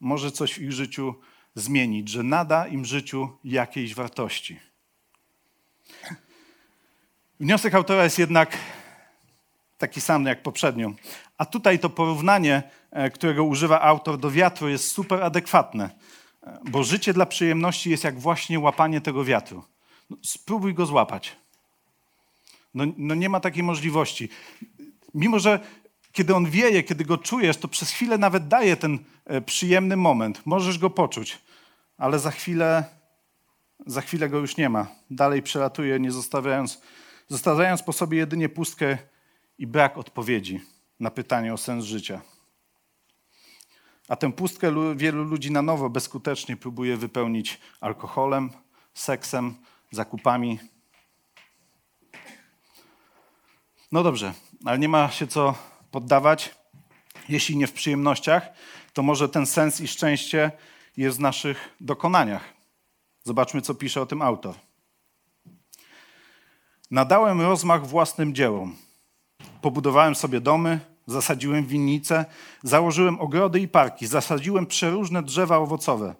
może 0.00 0.32
coś 0.32 0.54
w 0.54 0.62
ich 0.62 0.72
życiu 0.72 1.14
zmienić, 1.54 2.08
że 2.08 2.22
nada 2.22 2.66
im 2.66 2.84
życiu 2.84 3.38
jakiejś 3.44 3.94
wartości. 3.94 4.60
Wniosek 7.40 7.74
autora 7.74 8.04
jest 8.04 8.18
jednak 8.18 8.58
taki 9.78 10.00
sam 10.00 10.26
jak 10.26 10.42
poprzednio. 10.42 10.92
A 11.38 11.44
tutaj 11.44 11.78
to 11.78 11.90
porównanie, 11.90 12.62
e, 12.90 13.10
którego 13.10 13.44
używa 13.44 13.80
autor 13.80 14.18
do 14.18 14.30
wiatru, 14.30 14.68
jest 14.68 14.92
super 14.92 15.22
adekwatne, 15.22 15.90
e, 16.42 16.58
bo 16.64 16.84
życie 16.84 17.12
dla 17.12 17.26
przyjemności 17.26 17.90
jest 17.90 18.04
jak 18.04 18.18
właśnie 18.18 18.60
łapanie 18.60 19.00
tego 19.00 19.24
wiatru. 19.24 19.64
No, 20.10 20.16
spróbuj 20.22 20.74
go 20.74 20.86
złapać. 20.86 21.36
No, 22.74 22.84
no 22.96 23.14
nie 23.14 23.28
ma 23.28 23.40
takiej 23.40 23.62
możliwości. 23.62 24.28
Mimo, 25.14 25.38
że 25.38 25.60
kiedy 26.12 26.34
on 26.34 26.50
wieje, 26.50 26.82
kiedy 26.82 27.04
go 27.04 27.18
czujesz, 27.18 27.56
to 27.56 27.68
przez 27.68 27.90
chwilę 27.90 28.18
nawet 28.18 28.48
daje 28.48 28.76
ten 28.76 28.98
e, 29.24 29.40
przyjemny 29.40 29.96
moment. 29.96 30.42
Możesz 30.44 30.78
go 30.78 30.90
poczuć, 30.90 31.38
ale 31.98 32.18
za 32.18 32.30
chwilę, 32.30 32.84
za 33.86 34.00
chwilę 34.00 34.28
go 34.28 34.38
już 34.38 34.56
nie 34.56 34.68
ma. 34.68 34.86
Dalej 35.10 35.42
przelatuje, 35.42 36.00
nie 36.00 36.12
zostawiając, 36.12 36.80
zostawiając 37.28 37.82
po 37.82 37.92
sobie 37.92 38.18
jedynie 38.18 38.48
pustkę 38.48 38.98
i 39.58 39.66
brak 39.66 39.98
odpowiedzi 39.98 40.75
na 41.00 41.10
pytanie 41.10 41.54
o 41.54 41.56
sens 41.56 41.84
życia. 41.84 42.20
A 44.08 44.16
tę 44.16 44.32
pustkę 44.32 44.72
wielu 44.96 45.24
ludzi 45.24 45.50
na 45.50 45.62
nowo 45.62 45.90
bezskutecznie 45.90 46.56
próbuje 46.56 46.96
wypełnić 46.96 47.60
alkoholem, 47.80 48.50
seksem, 48.94 49.54
zakupami. 49.90 50.58
No 53.92 54.02
dobrze, 54.02 54.34
ale 54.64 54.78
nie 54.78 54.88
ma 54.88 55.10
się 55.10 55.26
co 55.26 55.54
poddawać. 55.90 56.54
Jeśli 57.28 57.56
nie 57.56 57.66
w 57.66 57.72
przyjemnościach, 57.72 58.48
to 58.92 59.02
może 59.02 59.28
ten 59.28 59.46
sens 59.46 59.80
i 59.80 59.88
szczęście 59.88 60.52
jest 60.96 61.18
w 61.18 61.20
naszych 61.20 61.76
dokonaniach. 61.80 62.44
Zobaczmy, 63.24 63.62
co 63.62 63.74
pisze 63.74 64.02
o 64.02 64.06
tym 64.06 64.22
autor. 64.22 64.54
Nadałem 66.90 67.40
rozmach 67.40 67.86
własnym 67.86 68.34
dziełom. 68.34 68.76
Pobudowałem 69.66 70.14
sobie 70.14 70.40
domy, 70.40 70.80
zasadziłem 71.06 71.66
winnice, 71.66 72.24
założyłem 72.62 73.20
ogrody 73.20 73.60
i 73.60 73.68
parki, 73.68 74.06
zasadziłem 74.06 74.66
przeróżne 74.66 75.22
drzewa 75.22 75.58
owocowe. 75.58 76.14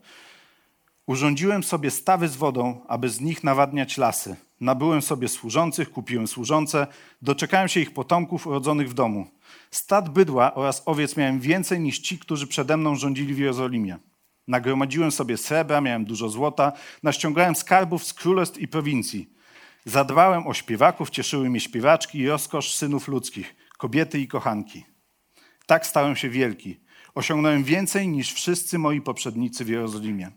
Urządziłem 1.07 1.63
sobie 1.63 1.91
stawy 1.91 2.29
z 2.29 2.37
wodą, 2.37 2.81
aby 2.89 3.09
z 3.09 3.21
nich 3.21 3.45
nawadniać 3.45 3.99
lasy. 3.99 4.37
Nabyłem 4.61 5.03
sobie 5.03 5.29
służących, 5.29 5.91
kupiłem 5.91 6.27
służące, 6.27 6.87
doczekałem 7.23 7.69
się 7.69 7.81
ich 7.81 7.95
potomków 7.95 8.47
urodzonych 8.47 8.91
w 8.91 8.95
domu. 8.95 9.27
Stad 9.71 10.09
bydła 10.09 10.55
oraz 10.55 10.83
owiec 10.87 11.17
miałem 11.17 11.41
więcej 11.41 11.81
niż 11.81 11.99
ci, 11.99 12.19
którzy 12.19 12.47
przede 12.47 12.77
mną 12.77 12.95
rządzili 12.95 13.35
w 13.35 13.39
Jerozolimie. 13.39 13.99
Nagromadziłem 14.49 15.11
sobie 15.11 15.37
srebra, 15.37 15.81
miałem 15.81 16.05
dużo 16.05 16.29
złota, 16.29 16.73
naściągałem 17.03 17.57
skarbów 17.57 18.05
z 18.05 18.15
królestw 18.15 18.59
i 18.59 18.69
prowincji. 18.69 19.36
Zadbałem 19.89 20.47
o 20.47 20.55
śpiewaków, 20.55 21.11
cieszyły 21.11 21.51
mnie 21.51 21.61
śpiewaczki 21.61 22.19
i 22.19 22.29
rozkosz 22.29 22.75
synów 22.75 23.09
ludzkich, 23.09 23.57
kobiety 23.79 24.21
i 24.21 24.29
kochanki. 24.29 24.85
Tak 25.67 25.87
stałem 25.87 26.17
się 26.17 26.29
wielki. 26.29 26.81
Osiągnąłem 27.15 27.65
więcej 27.65 28.09
niż 28.09 28.33
wszyscy 28.33 28.79
moi 28.79 29.01
poprzednicy 29.01 29.65
w 29.65 29.69
Jerozolimie. 29.69 30.31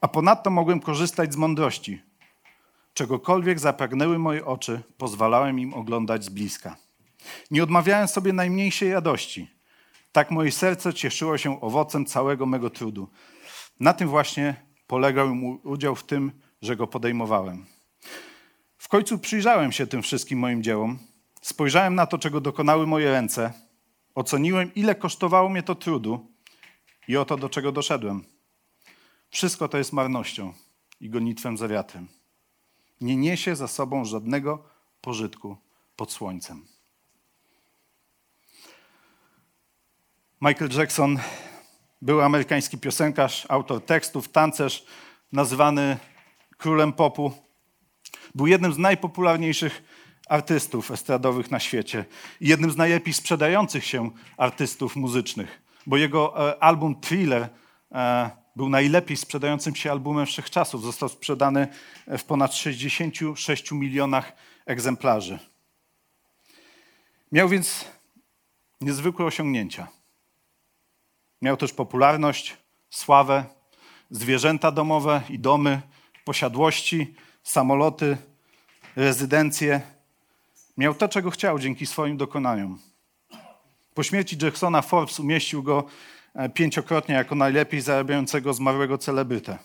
A 0.00 0.08
ponadto 0.08 0.50
mogłem 0.50 0.80
korzystać 0.80 1.32
z 1.32 1.36
mądrości. 1.36 2.02
Czegokolwiek 2.94 3.58
zapragnęły 3.58 4.18
moje 4.18 4.44
oczy, 4.44 4.82
pozwalałem 4.98 5.58
im 5.58 5.74
oglądać 5.74 6.24
z 6.24 6.28
bliska. 6.28 6.76
Nie 7.50 7.62
odmawiałem 7.62 8.08
sobie 8.08 8.32
najmniejszej 8.32 8.92
radości. 8.92 9.50
Tak 10.12 10.30
moje 10.30 10.52
serce 10.52 10.94
cieszyło 10.94 11.38
się 11.38 11.60
owocem 11.60 12.06
całego 12.06 12.46
mego 12.46 12.70
trudu. 12.70 13.08
Na 13.80 13.92
tym 13.92 14.08
właśnie 14.08 14.54
polegał 14.86 15.34
mój 15.34 15.58
udział 15.62 15.94
w 15.94 16.04
tym, 16.04 16.32
że 16.62 16.76
go 16.76 16.86
podejmowałem. 16.86 17.73
W 18.84 18.88
końcu 18.88 19.18
przyjrzałem 19.18 19.72
się 19.72 19.86
tym 19.86 20.02
wszystkim 20.02 20.38
moim 20.38 20.62
dziełom, 20.62 20.98
spojrzałem 21.42 21.94
na 21.94 22.06
to, 22.06 22.18
czego 22.18 22.40
dokonały 22.40 22.86
moje 22.86 23.10
ręce, 23.10 23.52
oceniłem, 24.14 24.74
ile 24.74 24.94
kosztowało 24.94 25.48
mnie 25.48 25.62
to 25.62 25.74
trudu 25.74 26.26
i 27.08 27.16
oto 27.16 27.36
do 27.36 27.48
czego 27.48 27.72
doszedłem. 27.72 28.24
Wszystko 29.30 29.68
to 29.68 29.78
jest 29.78 29.92
marnością 29.92 30.52
i 31.00 31.10
gonitwem 31.10 31.56
za 31.56 31.68
wiatrem. 31.68 32.08
Nie 33.00 33.16
niesie 33.16 33.56
za 33.56 33.68
sobą 33.68 34.04
żadnego 34.04 34.64
pożytku 35.00 35.56
pod 35.96 36.12
słońcem. 36.12 36.66
Michael 40.40 40.70
Jackson 40.70 41.18
był 42.02 42.20
amerykański 42.20 42.78
piosenkarz, 42.78 43.46
autor 43.48 43.84
tekstów, 43.84 44.28
tancerz, 44.28 44.86
nazywany 45.32 45.96
królem 46.58 46.92
popu. 46.92 47.43
Był 48.34 48.46
jednym 48.46 48.72
z 48.72 48.78
najpopularniejszych 48.78 49.82
artystów 50.28 50.90
estradowych 50.90 51.50
na 51.50 51.60
świecie 51.60 52.04
i 52.40 52.48
jednym 52.48 52.70
z 52.70 52.76
najlepiej 52.76 53.14
sprzedających 53.14 53.84
się 53.84 54.10
artystów 54.36 54.96
muzycznych, 54.96 55.62
bo 55.86 55.96
jego 55.96 56.50
e, 56.50 56.62
album 56.62 57.00
Thriller 57.00 57.48
e, 57.92 58.30
był 58.56 58.68
najlepiej 58.68 59.16
sprzedającym 59.16 59.74
się 59.74 59.90
albumem 59.90 60.26
wszechczasów. 60.26 60.82
Został 60.82 61.08
sprzedany 61.08 61.68
w 62.06 62.24
ponad 62.24 62.54
66 62.54 63.72
milionach 63.72 64.32
egzemplarzy. 64.66 65.38
Miał 67.32 67.48
więc 67.48 67.84
niezwykłe 68.80 69.26
osiągnięcia. 69.26 69.88
Miał 71.42 71.56
też 71.56 71.72
popularność, 71.72 72.56
sławę, 72.90 73.44
zwierzęta 74.10 74.70
domowe 74.70 75.22
i 75.30 75.38
domy, 75.38 75.82
posiadłości, 76.24 77.14
samoloty, 77.44 78.16
rezydencje. 78.96 79.80
Miał 80.76 80.94
to, 80.94 81.08
czego 81.08 81.30
chciał 81.30 81.58
dzięki 81.58 81.86
swoim 81.86 82.16
dokonaniom. 82.16 82.78
Po 83.94 84.02
śmierci 84.02 84.36
Jacksona 84.42 84.82
Forbes 84.82 85.20
umieścił 85.20 85.62
go 85.62 85.84
e, 86.34 86.48
pięciokrotnie 86.48 87.14
jako 87.14 87.34
najlepiej 87.34 87.80
zarabiającego 87.80 88.54
zmarłego 88.54 88.98
celebrytę. 88.98 89.58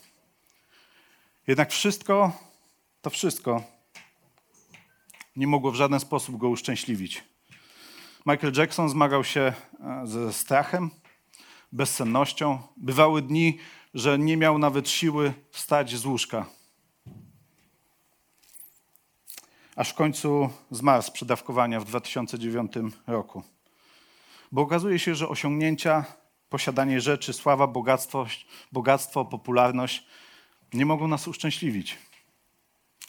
Jednak 1.46 1.70
wszystko, 1.70 2.32
to 3.02 3.10
wszystko 3.10 3.62
nie 5.36 5.46
mogło 5.46 5.70
w 5.72 5.74
żaden 5.74 6.00
sposób 6.00 6.36
go 6.36 6.48
uszczęśliwić. 6.48 7.24
Michael 8.26 8.52
Jackson 8.56 8.88
zmagał 8.88 9.24
się 9.24 9.40
e, 9.80 10.06
ze 10.06 10.32
strachem, 10.32 10.90
bezsennością. 11.72 12.58
Bywały 12.76 13.22
dni, 13.22 13.58
że 13.94 14.18
nie 14.18 14.36
miał 14.36 14.58
nawet 14.58 14.88
siły 14.88 15.32
wstać 15.50 15.96
z 15.96 16.06
łóżka. 16.06 16.59
Aż 19.80 19.90
w 19.90 19.94
końcu 19.94 20.50
zmarł 20.70 21.02
z 21.02 21.10
przedawkowania 21.10 21.80
w 21.80 21.84
2009 21.84 22.72
roku. 23.06 23.42
Bo 24.52 24.62
okazuje 24.62 24.98
się, 24.98 25.14
że 25.14 25.28
osiągnięcia, 25.28 26.04
posiadanie 26.48 27.00
rzeczy, 27.00 27.32
sława, 27.32 27.66
bogactwo, 27.66 28.26
bogactwo 28.72 29.24
popularność 29.24 30.06
nie 30.72 30.86
mogą 30.86 31.08
nas 31.08 31.28
uszczęśliwić. 31.28 31.98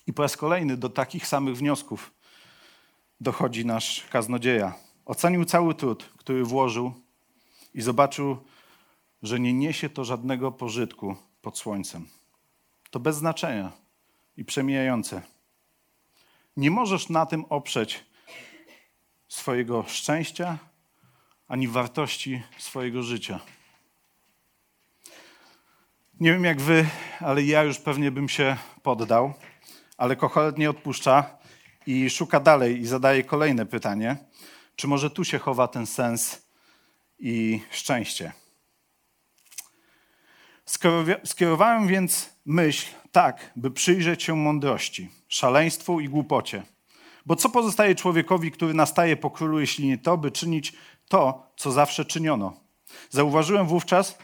I 0.08 0.14
po 0.14 0.22
raz 0.22 0.38
kolejny 0.38 0.78
do 0.78 0.90
takich 0.90 1.28
samych 1.28 1.58
wniosków 1.58 2.12
dochodzi 3.22 3.66
nasz 3.66 4.04
kaznodzieja. 4.10 4.74
Ocenił 5.06 5.46
cały 5.46 5.76
trud, 5.76 6.10
który 6.18 6.44
włożył 6.44 6.94
i 7.74 7.82
zobaczył, 7.82 8.38
że 9.24 9.40
nie 9.40 9.54
niesie 9.54 9.90
to 9.90 10.04
żadnego 10.04 10.52
pożytku 10.52 11.16
pod 11.42 11.58
słońcem. 11.58 12.08
To 12.92 13.00
bez 13.00 13.16
znaczenia 13.16 13.72
i 14.38 14.46
przemijające. 14.46 15.41
Nie 16.62 16.72
możesz 16.72 17.10
na 17.10 17.26
tym 17.26 17.46
oprzeć 17.50 18.06
swojego 19.28 19.84
szczęścia 19.88 20.58
ani 21.48 21.68
wartości 21.68 22.44
swojego 22.58 23.04
życia. 23.04 23.40
Nie 26.20 26.32
wiem 26.32 26.44
jak 26.44 26.62
wy, 26.62 26.86
ale 27.20 27.44
ja 27.44 27.64
już 27.64 27.80
pewnie 27.80 28.12
bym 28.12 28.30
się 28.30 28.58
poddał, 28.84 29.34
ale 29.98 30.16
Kochelet 30.16 30.58
nie 30.58 30.70
odpuszcza 30.70 31.38
i 31.88 32.10
szuka 32.10 32.40
dalej 32.40 32.80
i 32.80 32.86
zadaje 32.86 33.24
kolejne 33.24 33.66
pytanie. 33.66 34.18
Czy 34.76 34.88
może 34.88 35.10
tu 35.10 35.24
się 35.24 35.40
chowa 35.40 35.68
ten 35.68 35.86
sens 35.86 36.48
i 37.20 37.62
szczęście? 37.72 38.32
Skierowałem 41.24 41.88
więc 41.88 42.30
myśl 42.46 43.01
tak, 43.12 43.52
by 43.56 43.72
przyjrzeć 43.72 44.24
się 44.24 44.36
mądrości, 44.36 45.10
szaleństwu 45.28 46.00
i 46.00 46.10
głupocie. 46.10 46.64
Bo 47.26 47.36
co 47.36 47.50
pozostaje 47.50 47.96
człowiekowi, 47.96 48.52
który 48.52 48.74
nastaje 48.74 49.18
po 49.18 49.30
królu, 49.30 49.60
jeśli 49.60 49.88
nie 49.88 49.98
to, 49.98 50.18
by 50.18 50.32
czynić 50.32 50.74
to, 51.08 51.52
co 51.58 51.72
zawsze 51.72 52.06
czyniono? 52.06 52.54
Zauważyłem 53.10 53.68
wówczas, 53.68 54.18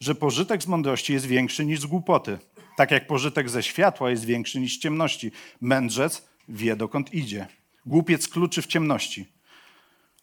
że 0.00 0.14
pożytek 0.14 0.62
z 0.62 0.66
mądrości 0.66 1.12
jest 1.12 1.26
większy 1.26 1.64
niż 1.64 1.80
z 1.80 1.86
głupoty, 1.86 2.38
tak 2.76 2.90
jak 2.90 3.06
pożytek 3.06 3.50
ze 3.50 3.62
światła 3.62 4.10
jest 4.10 4.24
większy 4.24 4.60
niż 4.60 4.76
z 4.76 4.80
ciemności. 4.80 5.32
Mędrzec 5.60 6.28
wie, 6.48 6.76
dokąd 6.76 7.14
idzie. 7.14 7.46
Głupiec 7.86 8.28
kluczy 8.28 8.62
w 8.62 8.66
ciemności. 8.66 9.32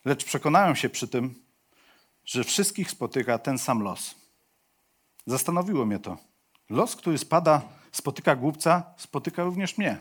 Lecz 0.06 0.26
przekonałem 0.26 0.76
się 0.76 0.90
przy 0.90 1.08
tym, 1.08 1.36
że 2.26 2.44
wszystkich 2.44 2.92
spotyka 2.92 3.38
ten 3.38 3.58
sam 3.58 3.82
los. 3.82 4.16
Zastanowiło 5.26 5.86
mnie 5.86 6.00
to. 6.00 6.18
Los, 6.70 6.96
który 6.96 7.18
spada, 7.18 7.62
spotyka 7.92 8.36
głupca, 8.36 8.84
spotyka 8.98 9.44
również 9.44 9.78
mnie. 9.78 9.98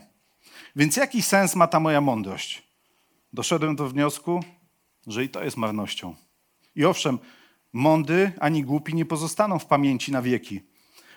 Więc 0.75 0.95
jaki 0.97 1.21
sens 1.21 1.55
ma 1.55 1.67
ta 1.67 1.79
moja 1.79 2.01
mądrość? 2.01 2.63
Doszedłem 3.33 3.75
do 3.75 3.89
wniosku, 3.89 4.43
że 5.07 5.23
i 5.23 5.29
to 5.29 5.43
jest 5.43 5.57
marnością. 5.57 6.15
I 6.75 6.85
owszem, 6.85 7.19
mądry 7.73 8.31
ani 8.39 8.63
głupi 8.63 8.93
nie 8.93 9.05
pozostaną 9.05 9.59
w 9.59 9.65
pamięci 9.65 10.11
na 10.11 10.21
wieki. 10.21 10.61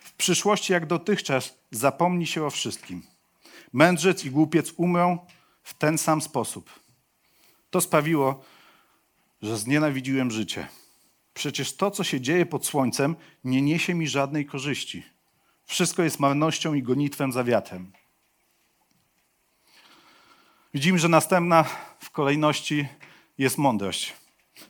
W 0.02 0.12
przyszłości, 0.12 0.72
jak 0.72 0.86
dotychczas, 0.86 1.58
zapomni 1.70 2.26
się 2.26 2.44
o 2.44 2.50
wszystkim. 2.50 3.02
Mędrzec 3.72 4.24
i 4.24 4.30
głupiec 4.30 4.72
umrą 4.76 5.18
w 5.62 5.74
ten 5.74 5.98
sam 5.98 6.22
sposób. 6.22 6.80
To 7.70 7.80
sprawiło, 7.80 8.44
że 9.42 9.58
znienawidziłem 9.58 10.30
życie. 10.30 10.68
Przecież 11.34 11.76
to, 11.76 11.90
co 11.90 12.04
się 12.04 12.20
dzieje 12.20 12.46
pod 12.46 12.66
słońcem, 12.66 13.16
nie 13.44 13.62
niesie 13.62 13.94
mi 13.94 14.08
żadnej 14.08 14.46
korzyści. 14.46 15.02
Wszystko 15.64 16.02
jest 16.02 16.20
marnością 16.20 16.74
i 16.74 16.82
gonitwem 16.82 17.32
za 17.32 17.44
wiatrem. 17.44 17.92
Widzimy, 20.74 20.98
że 20.98 21.08
następna 21.08 21.64
w 21.98 22.10
kolejności 22.10 22.88
jest 23.38 23.58
mądrość. 23.58 24.14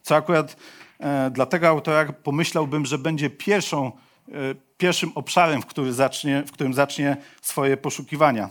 Co 0.03 0.17
akurat 0.17 0.57
e, 0.99 1.31
dla 1.31 1.47
tego 1.47 1.69
autora 1.69 2.13
pomyślałbym, 2.13 2.87
że 2.87 2.99
będzie 2.99 3.31
pierwszą, 3.31 3.93
e, 4.29 4.33
pierwszym 4.77 5.13
obszarem, 5.15 5.63
w, 5.63 5.67
który 5.67 5.93
zacznie, 5.93 6.43
w 6.47 6.53
którym 6.53 6.75
zacznie 6.75 7.17
swoje 7.43 7.77
poszukiwania. 7.77 8.51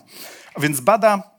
A 0.55 0.59
więc 0.59 0.79
bada, 0.79 1.31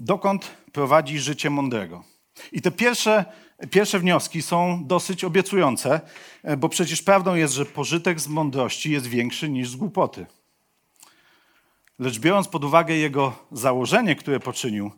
dokąd 0.00 0.50
prowadzi 0.72 1.18
życie 1.18 1.50
mądrego. 1.50 2.04
I 2.52 2.62
te 2.62 2.70
pierwsze 2.70 3.24
Pierwsze 3.70 3.98
wnioski 3.98 4.42
są 4.42 4.84
dosyć 4.86 5.24
obiecujące, 5.24 6.00
e, 6.42 6.56
bo 6.56 6.68
przecież 6.68 7.02
prawdą 7.02 7.34
jest, 7.34 7.54
że 7.54 7.66
pożytek 7.66 8.20
z 8.20 8.28
mądrości 8.28 8.90
jest 8.90 9.06
większy 9.06 9.48
niż 9.48 9.70
z 9.70 9.76
głupoty. 9.76 10.26
Lecz 11.98 12.18
biorąc 12.18 12.48
pod 12.48 12.64
uwagę 12.64 12.94
jego 12.94 13.32
założenie, 13.52 14.16
które 14.16 14.40
poczynił, 14.40 14.90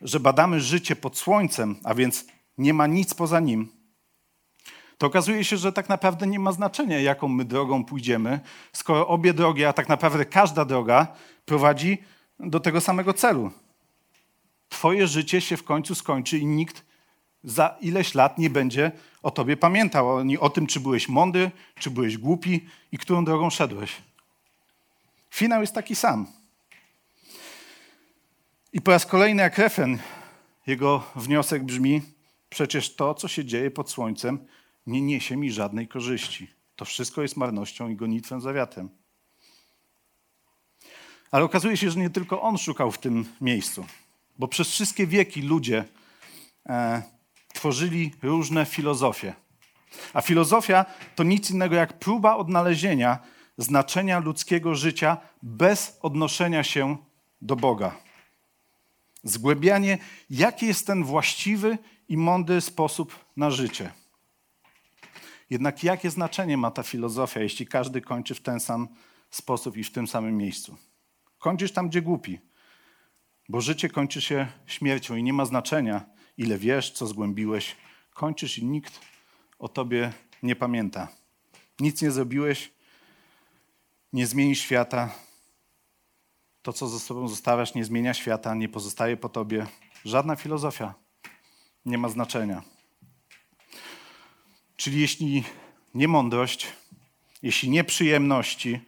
że 0.00 0.20
badamy 0.20 0.60
życie 0.60 0.96
pod 0.96 1.18
słońcem, 1.18 1.76
a 1.84 1.94
więc 1.94 2.24
nie 2.58 2.74
ma 2.74 2.86
nic 2.86 3.14
poza 3.14 3.40
nim, 3.40 3.68
to 5.00 5.06
okazuje 5.06 5.44
się, 5.44 5.56
że 5.56 5.72
tak 5.72 5.88
naprawdę 5.88 6.26
nie 6.26 6.38
ma 6.38 6.52
znaczenia, 6.52 7.00
jaką 7.00 7.28
my 7.28 7.44
drogą 7.44 7.84
pójdziemy, 7.84 8.40
skoro 8.72 9.08
obie 9.08 9.34
drogi, 9.34 9.64
a 9.64 9.72
tak 9.72 9.88
naprawdę 9.88 10.24
każda 10.24 10.64
droga 10.64 11.06
prowadzi 11.44 11.98
do 12.40 12.60
tego 12.60 12.80
samego 12.80 13.14
celu. 13.14 13.50
Twoje 14.68 15.06
życie 15.06 15.40
się 15.40 15.56
w 15.56 15.64
końcu 15.64 15.94
skończy 15.94 16.38
i 16.38 16.46
nikt 16.46 16.84
za 17.44 17.76
ileś 17.80 18.14
lat 18.14 18.38
nie 18.38 18.50
będzie 18.50 18.92
o 19.22 19.30
tobie 19.30 19.56
pamiętał, 19.56 20.18
ani 20.18 20.38
o 20.38 20.50
tym, 20.50 20.66
czy 20.66 20.80
byłeś 20.80 21.08
mądry, 21.08 21.50
czy 21.78 21.90
byłeś 21.90 22.18
głupi 22.18 22.66
i 22.92 22.98
którą 22.98 23.24
drogą 23.24 23.50
szedłeś. 23.50 23.92
Finał 25.30 25.60
jest 25.60 25.74
taki 25.74 25.94
sam. 25.94 26.26
I 28.72 28.80
po 28.80 28.90
raz 28.90 29.06
kolejny, 29.06 29.42
jak 29.42 29.58
refen, 29.58 29.98
jego 30.66 31.04
wniosek 31.16 31.64
brzmi: 31.64 32.02
Przecież 32.50 32.96
to, 32.96 33.14
co 33.14 33.28
się 33.28 33.44
dzieje 33.44 33.70
pod 33.70 33.90
słońcem, 33.90 34.46
nie 34.86 35.00
niesie 35.00 35.36
mi 35.36 35.52
żadnej 35.52 35.88
korzyści. 35.88 36.50
To 36.76 36.84
wszystko 36.84 37.22
jest 37.22 37.36
marnością 37.36 37.88
i 37.88 37.96
gonitwem 37.96 38.40
za 38.40 38.52
wiatrem. 38.52 38.88
Ale 41.30 41.44
okazuje 41.44 41.76
się, 41.76 41.90
że 41.90 42.00
nie 42.00 42.10
tylko 42.10 42.42
on 42.42 42.58
szukał 42.58 42.90
w 42.90 42.98
tym 42.98 43.24
miejscu, 43.40 43.86
bo 44.38 44.48
przez 44.48 44.70
wszystkie 44.70 45.06
wieki 45.06 45.42
ludzie 45.42 45.84
e, 46.68 47.02
tworzyli 47.52 48.14
różne 48.22 48.66
filozofie. 48.66 49.34
A 50.12 50.20
filozofia 50.20 50.84
to 51.14 51.22
nic 51.22 51.50
innego 51.50 51.74
jak 51.76 51.98
próba 51.98 52.36
odnalezienia 52.36 53.18
znaczenia 53.58 54.18
ludzkiego 54.18 54.74
życia 54.74 55.16
bez 55.42 55.98
odnoszenia 56.02 56.64
się 56.64 56.96
do 57.42 57.56
Boga. 57.56 57.96
Zgłębianie, 59.22 59.98
jaki 60.30 60.66
jest 60.66 60.86
ten 60.86 61.04
właściwy 61.04 61.78
i 62.08 62.16
mądry 62.16 62.60
sposób 62.60 63.24
na 63.36 63.50
życie. 63.50 63.92
Jednak 65.50 65.84
jakie 65.84 66.10
znaczenie 66.10 66.56
ma 66.56 66.70
ta 66.70 66.82
filozofia, 66.82 67.40
jeśli 67.40 67.66
każdy 67.66 68.00
kończy 68.00 68.34
w 68.34 68.40
ten 68.40 68.60
sam 68.60 68.88
sposób 69.30 69.76
i 69.76 69.84
w 69.84 69.92
tym 69.92 70.08
samym 70.08 70.36
miejscu? 70.36 70.76
Kończysz 71.38 71.72
tam, 71.72 71.88
gdzie 71.88 72.02
głupi. 72.02 72.38
Bo 73.48 73.60
życie 73.60 73.88
kończy 73.88 74.20
się 74.20 74.46
śmiercią 74.66 75.16
i 75.16 75.22
nie 75.22 75.32
ma 75.32 75.44
znaczenia, 75.44 76.04
ile 76.38 76.58
wiesz, 76.58 76.90
co 76.90 77.06
zgłębiłeś. 77.06 77.76
Kończysz 78.14 78.58
i 78.58 78.64
nikt 78.64 79.00
o 79.58 79.68
tobie 79.68 80.12
nie 80.42 80.56
pamięta. 80.56 81.08
Nic 81.80 82.02
nie 82.02 82.10
zrobiłeś, 82.10 82.72
nie 84.12 84.26
zmieni 84.26 84.56
świata. 84.56 85.14
To, 86.62 86.72
co 86.72 86.88
ze 86.88 87.00
sobą 87.00 87.28
zostawiasz, 87.28 87.74
nie 87.74 87.84
zmienia 87.84 88.14
świata, 88.14 88.54
nie 88.54 88.68
pozostaje 88.68 89.16
po 89.16 89.28
tobie. 89.28 89.66
Żadna 90.04 90.36
filozofia 90.36 90.94
nie 91.84 91.98
ma 91.98 92.08
znaczenia. 92.08 92.62
Czyli 94.76 95.00
jeśli 95.00 95.44
nie 95.94 96.08
mądrość, 96.08 96.66
jeśli 97.42 97.70
nie 97.70 97.84
przyjemności, 97.84 98.80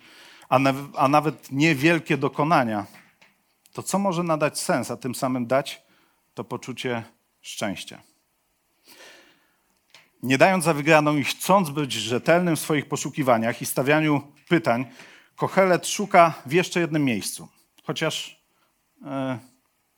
a, 0.48 0.58
naw- 0.58 0.90
a 0.96 1.08
nawet 1.08 1.52
niewielkie 1.52 2.16
dokonania, 2.16 2.86
to 3.72 3.82
co 3.82 3.98
może 3.98 4.22
nadać 4.22 4.58
sens, 4.58 4.90
a 4.90 4.96
tym 4.96 5.14
samym 5.14 5.46
dać 5.46 5.82
to 6.34 6.44
poczucie 6.44 7.04
szczęścia? 7.42 8.02
Nie 10.22 10.38
dając 10.38 10.64
za 10.64 10.74
wygraną 10.74 11.16
i 11.16 11.24
chcąc 11.24 11.70
być 11.70 11.92
rzetelnym 11.92 12.56
w 12.56 12.60
swoich 12.60 12.88
poszukiwaniach 12.88 13.62
i 13.62 13.66
stawianiu 13.66 14.32
pytań, 14.48 14.86
Kochelet 15.36 15.86
szuka 15.86 16.34
w 16.46 16.52
jeszcze 16.52 16.80
jednym 16.80 17.04
miejscu. 17.04 17.48
Chociaż, 17.82 18.42
e, 19.06 19.38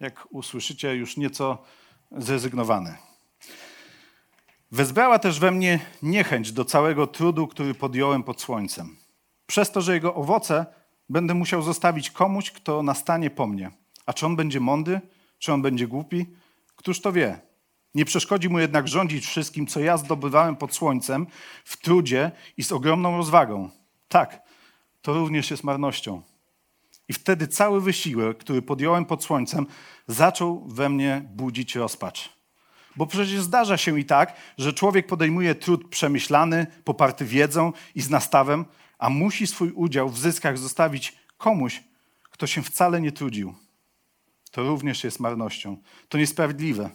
jak 0.01 0.27
usłyszycie, 0.31 0.97
już 0.97 1.17
nieco 1.17 1.63
zrezygnowany. 2.13 2.95
Wezbrała 4.73 5.19
też 5.19 5.41
we 5.41 5.51
mnie 5.51 5.81
niechęć 6.03 6.53
do 6.53 6.65
całego 6.65 7.07
trudu, 7.07 7.47
który 7.47 7.75
podjąłem 7.75 8.23
pod 8.23 8.41
słońcem. 8.41 8.97
Przez 9.47 9.71
to, 9.71 9.81
że 9.81 9.95
jego 9.95 10.15
owoce 10.15 10.67
będę 11.09 11.35
musiał 11.35 11.63
zostawić 11.63 12.11
komuś, 12.11 12.51
kto 12.51 12.83
nastanie 12.83 13.31
po 13.31 13.47
mnie. 13.47 13.71
A 14.07 14.13
czy 14.13 14.27
on 14.27 14.37
będzie 14.37 14.61
mądry, 14.61 15.01
czy 15.39 15.53
on 15.53 15.63
będzie 15.63 15.87
głupi? 15.87 16.27
Któż 16.85 17.01
to 17.01 17.13
wie? 17.13 17.41
Nie 17.95 18.05
przeszkodzi 18.05 18.49
mu 18.49 18.59
jednak 18.59 18.89
rządzić 18.89 19.27
wszystkim, 19.27 19.67
co 19.67 19.81
ja 19.81 19.97
zdobywałem 19.97 20.57
pod 20.57 20.75
słońcem, 20.75 21.27
w 21.65 21.77
trudzie 21.77 22.31
i 22.57 22.65
z 22.65 22.73
ogromną 22.73 23.17
rozwagą. 23.17 23.71
Tak, 24.09 24.43
to 25.03 25.15
również 25.15 25.51
jest 25.51 25.65
marnością. 25.65 26.23
I 27.09 27.13
wtedy 27.13 27.49
cały 27.49 27.81
wysiłek, 27.81 28.39
który 28.39 28.63
podjąłem 28.63 29.05
pod 29.05 29.25
słońcem, 29.25 29.67
zaczął 30.07 30.65
we 30.69 30.89
mnie 30.89 31.29
budzić 31.35 31.75
rozpacz. 31.75 32.33
Bo 32.97 33.07
przecież 33.07 33.41
zdarza 33.41 33.77
się 33.77 34.01
i 34.01 34.05
tak, 34.05 34.37
że 34.59 34.73
człowiek 34.73 35.07
podejmuje 35.07 35.55
trud 35.55 35.89
przemyślany, 35.89 36.67
poparty 36.85 37.25
wiedzą 37.25 37.73
i 37.95 38.03
z 38.03 38.11
nastawem, 38.11 38.65
a 38.99 39.11
musi 39.11 39.47
swój 39.47 39.71
udział 39.71 40.09
w 40.09 40.19
zyskach 40.19 40.59
zostawić 40.59 41.17
komuś, 41.39 41.83
kto 42.31 42.47
się 42.47 42.63
wcale 42.63 43.01
nie 43.01 43.13
trudził. 43.13 43.55
To 44.55 44.63
również 44.63 45.05
jest 45.05 45.21
marnością. 45.21 45.77
To 46.09 46.19
niesprawiedliwe. 46.19 46.91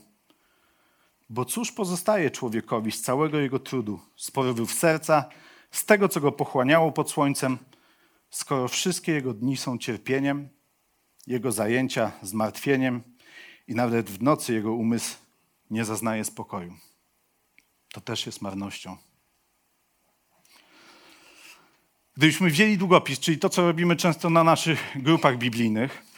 Bo 1.30 1.46
cóż 1.46 1.72
pozostaje 1.72 2.32
człowiekowi 2.32 2.92
z 2.92 3.02
całego 3.02 3.40
jego 3.40 3.60
trudu, 3.60 4.00
z 4.16 4.32
porywów 4.32 4.74
serca, 4.74 5.30
z 5.72 5.86
tego, 5.86 6.10
co 6.10 6.20
go 6.20 6.32
pochłaniało 6.32 6.92
pod 6.92 7.12
słońcem, 7.12 7.58
skoro 8.30 8.68
wszystkie 8.68 9.12
jego 9.12 9.34
dni 9.34 9.58
są 9.58 9.78
cierpieniem, 9.78 10.50
jego 11.28 11.52
zajęcia 11.52 12.12
zmartwieniem 12.22 13.02
i 13.68 13.76
nawet 13.76 14.10
w 14.10 14.22
nocy 14.22 14.54
jego 14.54 14.74
umysł 14.74 15.18
nie 15.70 15.86
zaznaje 15.86 16.26
spokoju. 16.26 16.74
To 17.94 18.02
też 18.02 18.26
jest 18.26 18.42
marnością. 18.42 18.98
Gdybyśmy 22.18 22.50
wzięli 22.50 22.78
długopis, 22.78 23.20
czyli 23.20 23.38
to, 23.38 23.50
co 23.50 23.62
robimy 23.62 23.96
często 23.96 24.30
na 24.30 24.44
naszych 24.44 24.92
grupach 24.96 25.38
biblijnych, 25.38 26.09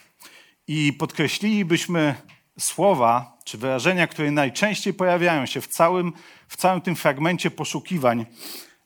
i 0.73 0.93
podkreślilibyśmy 0.93 2.15
słowa 2.60 3.38
czy 3.43 3.57
wyrażenia, 3.57 4.07
które 4.07 4.31
najczęściej 4.31 4.93
pojawiają 4.93 5.45
się 5.45 5.62
w 5.62 5.67
całym, 5.67 6.13
w 6.47 6.57
całym 6.57 6.81
tym 6.81 6.95
fragmencie 6.95 7.51
poszukiwań 7.51 8.25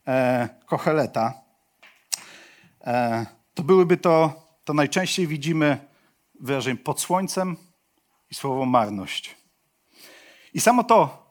e, 0.08 0.50
Kocheleta, 0.66 1.34
e, 2.82 3.26
to 3.54 3.64
byłyby 3.64 3.98
to, 3.98 4.44
to 4.64 4.74
najczęściej 4.74 5.28
widzimy 5.28 5.78
wyrażenie 6.40 6.78
pod 6.78 7.02
słońcem 7.02 7.58
i 8.32 8.36
słowo 8.36 8.66
marność. 8.66 9.36
I 10.54 10.62
samo 10.62 10.84
to, 10.84 11.28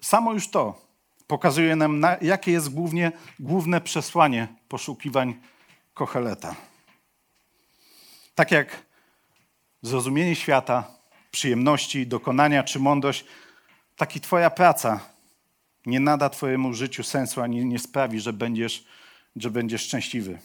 samo 0.00 0.32
już 0.32 0.50
to 0.50 0.86
pokazuje 1.26 1.76
nam, 1.76 2.00
na, 2.00 2.16
jakie 2.20 2.52
jest 2.52 2.74
głównie, 2.74 3.12
główne 3.40 3.80
przesłanie 3.80 4.48
poszukiwań 4.68 5.40
Kocheleta. 5.94 6.54
Tak 8.34 8.50
jak 8.50 8.91
zrozumienie 9.82 10.36
świata, 10.36 10.84
przyjemności, 11.30 12.06
dokonania 12.06 12.62
czy 12.62 12.78
mądrość, 12.78 13.24
tak 13.96 14.16
i 14.16 14.20
Twoja 14.20 14.50
praca 14.50 15.00
nie 15.86 16.00
nada 16.00 16.30
Twojemu 16.30 16.74
życiu 16.74 17.02
sensu 17.02 17.40
ani 17.40 17.64
nie 17.64 17.78
sprawi, 17.78 18.20
że 18.20 18.32
będziesz, 18.32 18.84
że 19.36 19.50
będziesz 19.50 19.82
szczęśliwy. 19.82 20.38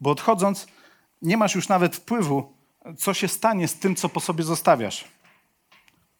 Bo 0.00 0.10
odchodząc, 0.10 0.66
nie 1.22 1.36
masz 1.36 1.54
już 1.54 1.68
nawet 1.68 1.96
wpływu, 1.96 2.52
co 2.98 3.14
się 3.14 3.28
stanie 3.28 3.68
z 3.68 3.74
tym, 3.74 3.96
co 3.96 4.08
po 4.08 4.20
sobie 4.20 4.44
zostawiasz. 4.44 5.04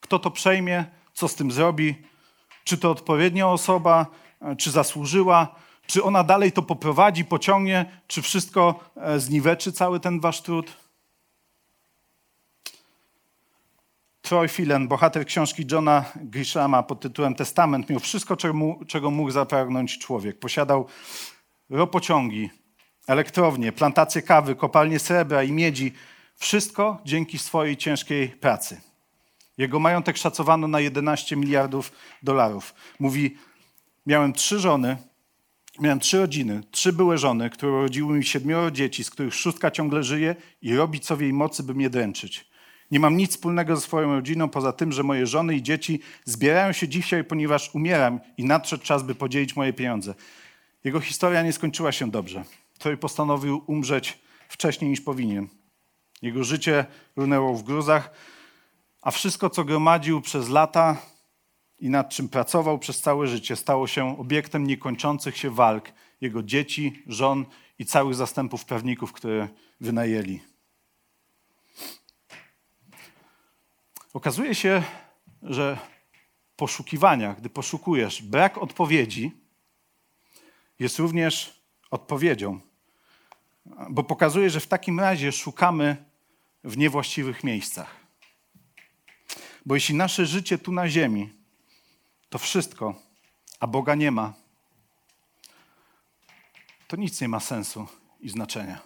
Kto 0.01 0.19
to 0.19 0.31
przejmie, 0.31 0.85
co 1.13 1.29
z 1.29 1.35
tym 1.35 1.53
zrobi, 1.53 1.95
czy 2.65 2.79
to 2.79 2.91
odpowiednia 2.91 3.49
osoba, 3.49 4.07
czy 4.59 4.71
zasłużyła, 4.71 5.55
czy 5.87 6.05
ona 6.05 6.25
dalej 6.25 6.53
to 6.53 6.63
poprowadzi, 6.63 7.25
pociągnie, 7.25 8.01
czy 8.07 8.23
wszystko 8.23 8.81
e, 8.97 9.21
zniweczy 9.21 9.73
cały 9.73 10.01
ten 10.01 10.21
wasz 10.21 10.41
trud. 10.41 10.77
Troy 14.29 14.49
Phelan, 14.49 14.89
bohater 14.89 15.27
książki 15.27 15.65
Johna 15.73 16.05
Grishama 16.17 16.83
pod 16.83 17.01
tytułem 17.01 17.35
Testament, 17.35 17.91
miał 17.91 18.01
wszystko, 18.01 18.37
czego 18.87 19.11
mógł 19.11 19.31
zapragnąć 19.31 19.99
człowiek. 19.99 20.39
Posiadał 20.39 20.87
ropociągi, 21.71 22.51
elektrownie, 23.07 23.73
plantacje 23.73 24.23
kawy, 24.23 24.55
kopalnie 24.55 24.99
srebra 24.99 25.43
i 25.43 25.53
miedzi. 25.53 25.93
Wszystko 26.37 26.99
dzięki 27.05 27.39
swojej 27.39 27.77
ciężkiej 27.77 28.29
pracy. 28.29 28.81
Jego 29.59 29.81
majątek 29.81 30.17
szacowano 30.17 30.69
na 30.69 30.81
11 30.81 31.37
miliardów 31.37 31.93
dolarów. 32.23 32.75
Mówi, 32.99 33.37
miałem 34.07 34.33
trzy 34.33 34.61
żony, 34.61 34.97
miałem 35.81 36.01
trzy 36.01 36.19
rodziny, 36.19 36.61
trzy 36.71 36.93
były 36.93 37.19
żony, 37.19 37.51
które 37.51 37.73
urodziły 37.73 38.19
mi 38.19 38.25
siedmioro 38.25 38.71
dzieci, 38.71 39.05
z 39.05 39.11
których 39.11 39.35
szóstka 39.35 39.71
ciągle 39.71 40.03
żyje 40.03 40.37
i 40.63 40.77
robi 40.77 41.01
co 41.01 41.17
w 41.17 41.21
jej 41.21 41.33
mocy, 41.33 41.63
by 41.63 41.75
mnie 41.75 41.91
dręczyć. 41.91 42.48
Nie 42.91 43.01
mam 43.01 43.17
nic 43.17 43.31
wspólnego 43.31 43.77
ze 43.77 43.83
swoją 43.83 44.13
rodziną, 44.13 44.49
poza 44.49 44.73
tym, 44.73 44.93
że 44.93 45.03
moje 45.03 45.27
żony 45.27 45.57
i 45.57 45.63
dzieci 45.63 46.01
zbierają 46.25 46.73
się 46.73 46.89
dzisiaj, 46.89 47.25
ponieważ 47.25 47.75
umieram 47.75 48.21
i 48.37 48.45
nadszedł 48.45 48.85
czas, 48.85 49.03
by 49.03 49.15
podzielić 49.15 49.57
moje 49.57 49.73
pieniądze. 49.73 50.15
Jego 50.85 51.01
historia 51.01 51.43
nie 51.43 51.53
skończyła 51.53 51.93
się 51.93 52.11
dobrze. 52.11 52.45
Troy 52.79 52.97
postanowił 52.97 53.63
umrzeć 53.67 54.19
wcześniej 54.49 54.91
niż 54.91 55.01
powinien. 55.01 55.49
Jego 56.23 56.45
życie 56.45 56.87
runęło 57.17 57.55
w 57.55 57.63
gruzach, 57.63 58.11
a 59.03 59.11
wszystko, 59.11 59.51
co 59.51 59.65
gromadził 59.65 60.21
przez 60.21 60.49
lata 60.49 60.97
i 61.81 61.91
nad 61.91 62.09
czym 62.09 62.29
pracował 62.29 62.79
przez 62.79 63.01
całe 63.01 63.27
życie, 63.27 63.57
stało 63.57 63.87
się 63.87 64.19
obiektem 64.19 64.67
niekończących 64.67 65.37
się 65.37 65.51
walk 65.51 65.93
jego 66.21 66.43
dzieci, 66.43 67.03
żon 67.07 67.47
i 67.79 67.85
całych 67.85 68.15
zastępów 68.15 68.65
prawników, 68.65 69.13
które 69.13 69.49
wynajęli. 69.81 70.41
Okazuje 74.13 74.55
się, 74.55 74.83
że 75.43 75.79
w 76.53 76.57
poszukiwaniach, 76.57 77.41
gdy 77.41 77.51
poszukujesz, 77.51 78.23
brak 78.23 78.59
odpowiedzi 78.59 79.33
jest 80.79 80.99
również 80.99 81.63
odpowiedzią, 81.91 82.61
bo 83.91 84.05
pokazuje, 84.05 84.51
że 84.51 84.61
w 84.61 84.67
takim 84.67 85.01
razie 85.01 85.33
szukamy 85.33 86.05
w 86.65 86.77
niewłaściwych 86.77 87.45
miejscach. 87.45 87.97
Bo 89.67 89.75
jeśli 89.75 89.95
nasze 89.95 90.27
życie 90.27 90.59
tu 90.59 90.73
na 90.73 90.89
ziemi 90.89 91.33
to 92.29 92.39
wszystko, 92.39 92.95
a 93.61 93.67
Boga 93.67 93.95
nie 93.95 94.11
ma, 94.11 94.35
to 96.87 96.97
nic 96.97 97.21
nie 97.21 97.29
ma 97.29 97.41
sensu 97.41 97.87
i 98.21 98.29
znaczenia. 98.29 98.79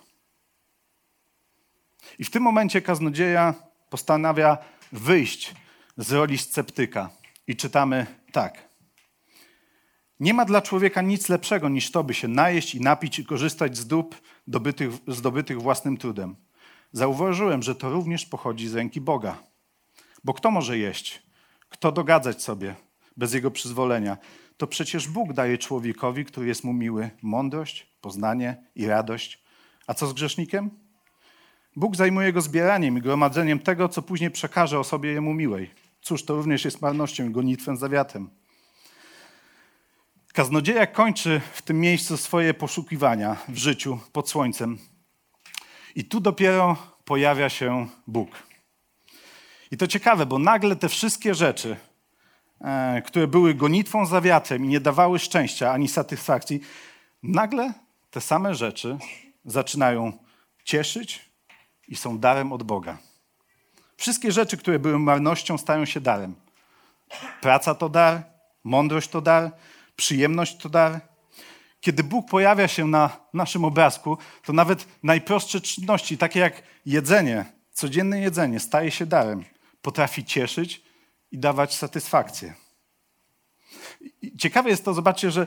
I 2.18 2.24
w 2.24 2.30
tym 2.30 2.42
momencie 2.42 2.82
kaznodzieja 2.82 3.54
postanawia 3.90 4.58
wyjść 4.92 5.54
z 5.96 6.12
roli 6.12 6.38
sceptyka. 6.38 7.10
I 7.46 7.56
czytamy 7.56 8.06
tak. 8.32 8.68
Nie 10.20 10.34
ma 10.34 10.44
dla 10.44 10.62
człowieka 10.62 11.02
nic 11.02 11.28
lepszego 11.28 11.68
niż 11.68 11.90
to, 11.90 12.04
by 12.04 12.14
się 12.14 12.28
najeść 12.28 12.74
i 12.74 12.80
napić 12.80 13.18
i 13.18 13.24
korzystać 13.24 13.76
z 13.76 13.86
dóbr 13.86 14.16
dobytych, 14.46 14.90
zdobytych 15.08 15.62
własnym 15.62 15.96
trudem. 15.96 16.36
Zauważyłem, 16.92 17.62
że 17.62 17.74
to 17.74 17.90
również 17.90 18.26
pochodzi 18.26 18.68
z 18.68 18.74
ręki 18.74 19.00
Boga. 19.00 19.42
Bo 20.24 20.34
kto 20.34 20.50
może 20.50 20.78
jeść? 20.78 21.22
Kto 21.68 21.92
dogadzać 21.92 22.42
sobie 22.42 22.74
bez 23.16 23.34
jego 23.34 23.50
przyzwolenia? 23.50 24.18
To 24.56 24.66
przecież 24.66 25.08
Bóg 25.08 25.32
daje 25.32 25.58
człowiekowi, 25.58 26.24
który 26.24 26.46
jest 26.46 26.64
mu 26.64 26.72
miły, 26.72 27.10
mądrość, 27.22 27.96
poznanie 28.00 28.64
i 28.74 28.86
radość. 28.86 29.42
A 29.86 29.94
co 29.94 30.06
z 30.06 30.12
grzesznikiem? 30.12 30.70
Bóg 31.76 31.96
zajmuje 31.96 32.32
go 32.32 32.40
zbieraniem 32.40 32.98
i 32.98 33.00
gromadzeniem 33.00 33.58
tego, 33.58 33.88
co 33.88 34.02
później 34.02 34.30
przekaże 34.30 34.78
o 34.78 34.84
sobie 34.84 35.12
jemu 35.12 35.34
miłej. 35.34 35.70
Cóż, 36.02 36.24
to 36.24 36.34
również 36.34 36.64
jest 36.64 36.82
marnością 36.82 37.28
i 37.28 37.30
gonitwem 37.30 37.76
za 37.76 37.88
wiatem. 37.88 38.30
Kaznodzieja 40.32 40.86
kończy 40.86 41.40
w 41.52 41.62
tym 41.62 41.80
miejscu 41.80 42.16
swoje 42.16 42.54
poszukiwania 42.54 43.36
w 43.48 43.56
życiu 43.56 43.98
pod 44.12 44.30
słońcem. 44.30 44.78
I 45.94 46.04
tu 46.04 46.20
dopiero 46.20 46.76
pojawia 47.04 47.48
się 47.48 47.86
Bóg. 48.06 48.30
I 49.70 49.76
to 49.76 49.86
ciekawe, 49.86 50.26
bo 50.26 50.38
nagle 50.38 50.76
te 50.76 50.88
wszystkie 50.88 51.34
rzeczy, 51.34 51.76
e, 52.60 53.02
które 53.06 53.26
były 53.26 53.54
gonitwą 53.54 54.06
za 54.06 54.20
wiatrem 54.20 54.64
i 54.64 54.68
nie 54.68 54.80
dawały 54.80 55.18
szczęścia 55.18 55.72
ani 55.72 55.88
satysfakcji, 55.88 56.60
nagle 57.22 57.72
te 58.10 58.20
same 58.20 58.54
rzeczy 58.54 58.98
zaczynają 59.44 60.12
cieszyć 60.64 61.31
i 61.88 61.96
są 61.96 62.18
darem 62.18 62.52
od 62.52 62.62
Boga. 62.62 62.98
Wszystkie 63.96 64.32
rzeczy, 64.32 64.56
które 64.56 64.78
były 64.78 64.98
marnością, 64.98 65.58
stają 65.58 65.84
się 65.84 66.00
darem. 66.00 66.34
Praca 67.40 67.74
to 67.74 67.88
dar, 67.88 68.22
mądrość 68.64 69.08
to 69.08 69.20
dar, 69.20 69.50
przyjemność 69.96 70.56
to 70.56 70.68
dar. 70.68 71.00
Kiedy 71.80 72.04
Bóg 72.04 72.30
pojawia 72.30 72.68
się 72.68 72.86
na 72.86 73.16
naszym 73.34 73.64
obrazku, 73.64 74.18
to 74.44 74.52
nawet 74.52 74.86
najprostsze 75.02 75.60
czynności, 75.60 76.18
takie 76.18 76.40
jak 76.40 76.62
jedzenie, 76.86 77.44
codzienne 77.72 78.20
jedzenie, 78.20 78.60
staje 78.60 78.90
się 78.90 79.06
darem. 79.06 79.44
Potrafi 79.82 80.24
cieszyć 80.24 80.82
i 81.32 81.38
dawać 81.38 81.74
satysfakcję. 81.74 82.54
ciekawe 84.38 84.70
jest 84.70 84.84
to, 84.84 84.94
zobaczcie, 84.94 85.30
że 85.30 85.46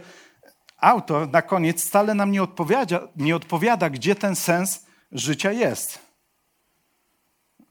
autor 0.78 1.30
na 1.30 1.42
koniec 1.42 1.88
wcale 1.88 2.14
nam 2.14 2.32
nie 2.32 2.44
odpowiada, 2.44 3.08
nie 3.16 3.36
odpowiada, 3.36 3.90
gdzie 3.90 4.16
ten 4.16 4.36
sens 4.36 4.86
życia 5.12 5.52
jest. 5.52 6.05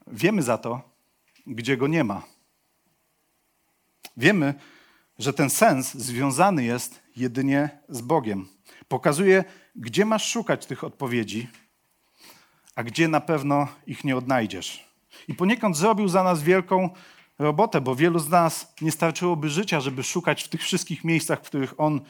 Wiemy 0.07 0.43
za 0.43 0.59
to, 0.59 0.83
gdzie 1.47 1.77
go 1.77 1.87
nie 1.87 2.05
ma. 2.05 2.23
Wiemy, 4.17 4.55
że 5.19 5.33
ten 5.33 5.51
sens 5.51 5.95
związany 5.95 6.65
jest 6.65 7.03
jedynie 7.17 7.79
z 7.89 8.01
Bogiem. 8.01 8.49
Pokazuje, 8.89 9.45
gdzie 9.77 10.05
masz 10.05 10.29
szukać 10.29 10.67
tych 10.67 10.85
odpowiedzi, 10.85 11.49
a 12.75 12.83
gdzie 12.83 13.09
na 13.09 13.21
pewno 13.21 13.69
ich 13.87 14.05
nie 14.05 14.17
odnajdziesz. 14.17 14.89
I 15.29 15.35
poniekąd 15.35 15.77
zrobił 15.77 16.09
za 16.09 16.23
nas 16.23 16.43
wielką 16.43 16.91
robotę, 17.39 17.81
bo 17.81 17.95
wielu 17.95 18.19
z 18.19 18.29
nas 18.29 18.75
nie 18.81 18.93
starczyłoby 18.93 19.49
życia, 19.49 19.81
żeby 19.81 20.03
szukać 20.03 20.43
w 20.43 20.49
tych 20.49 20.63
wszystkich 20.63 21.05
miejscach, 21.05 21.39
w 21.39 21.47
których 21.47 21.81
On 21.81 22.01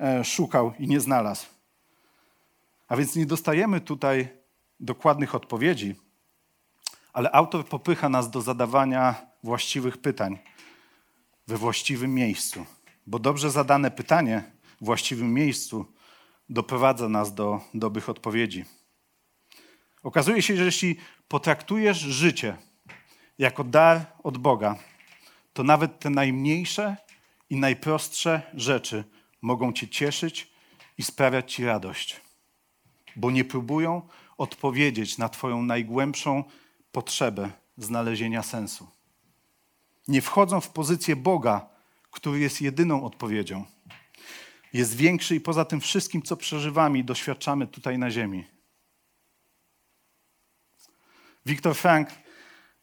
e, 0.00 0.24
szukał 0.24 0.72
i 0.78 0.88
nie 0.88 1.00
znalazł. 1.00 1.46
A 2.88 2.96
więc 2.96 3.16
nie 3.16 3.26
dostajemy 3.26 3.80
tutaj 3.80 4.28
dokładnych 4.80 5.34
odpowiedzi, 5.34 5.94
ale 7.12 7.32
autor 7.32 7.66
popycha 7.66 8.08
nas 8.08 8.30
do 8.30 8.40
zadawania 8.40 9.14
właściwych 9.42 9.98
pytań 9.98 10.38
we 11.46 11.56
właściwym 11.56 12.14
miejscu, 12.14 12.66
bo 13.06 13.18
dobrze 13.18 13.50
zadane 13.50 13.90
pytanie 13.90 14.42
w 14.80 14.84
właściwym 14.84 15.34
miejscu 15.34 15.86
doprowadza 16.48 17.08
nas 17.08 17.34
do 17.34 17.60
dobrych 17.74 18.08
odpowiedzi. 18.08 18.64
Okazuje 20.02 20.42
się, 20.42 20.56
że 20.56 20.64
jeśli 20.64 20.96
potraktujesz 21.28 21.98
życie 21.98 22.56
jako 23.38 23.64
dar 23.64 24.06
od 24.22 24.38
Boga, 24.38 24.76
to 25.52 25.62
nawet 25.62 25.98
te 25.98 26.10
najmniejsze 26.10 26.96
i 27.50 27.56
najprostsze 27.56 28.42
rzeczy 28.54 29.04
mogą 29.42 29.72
Cię 29.72 29.88
cieszyć 29.88 30.52
i 30.98 31.02
sprawiać 31.02 31.52
Ci 31.52 31.64
radość, 31.64 32.20
bo 33.16 33.30
nie 33.30 33.44
próbują 33.44 34.08
odpowiedzieć 34.38 35.18
na 35.18 35.28
Twoją 35.28 35.62
najgłębszą 35.62 36.44
potrzebę 36.92 37.50
znalezienia 37.76 38.42
sensu. 38.42 38.88
Nie 40.08 40.22
wchodzą 40.22 40.60
w 40.60 40.68
pozycję 40.68 41.16
Boga, 41.16 41.68
który 42.10 42.38
jest 42.38 42.60
jedyną 42.60 43.04
odpowiedzią. 43.04 43.64
Jest 44.72 44.96
większy 44.96 45.34
i 45.34 45.40
poza 45.40 45.64
tym 45.64 45.80
wszystkim, 45.80 46.22
co 46.22 46.36
przeżywamy 46.36 46.98
i 46.98 47.04
doświadczamy 47.04 47.66
tutaj 47.66 47.98
na 47.98 48.10
Ziemi. 48.10 48.44
Viktor 51.46 51.76
Frank, 51.76 52.08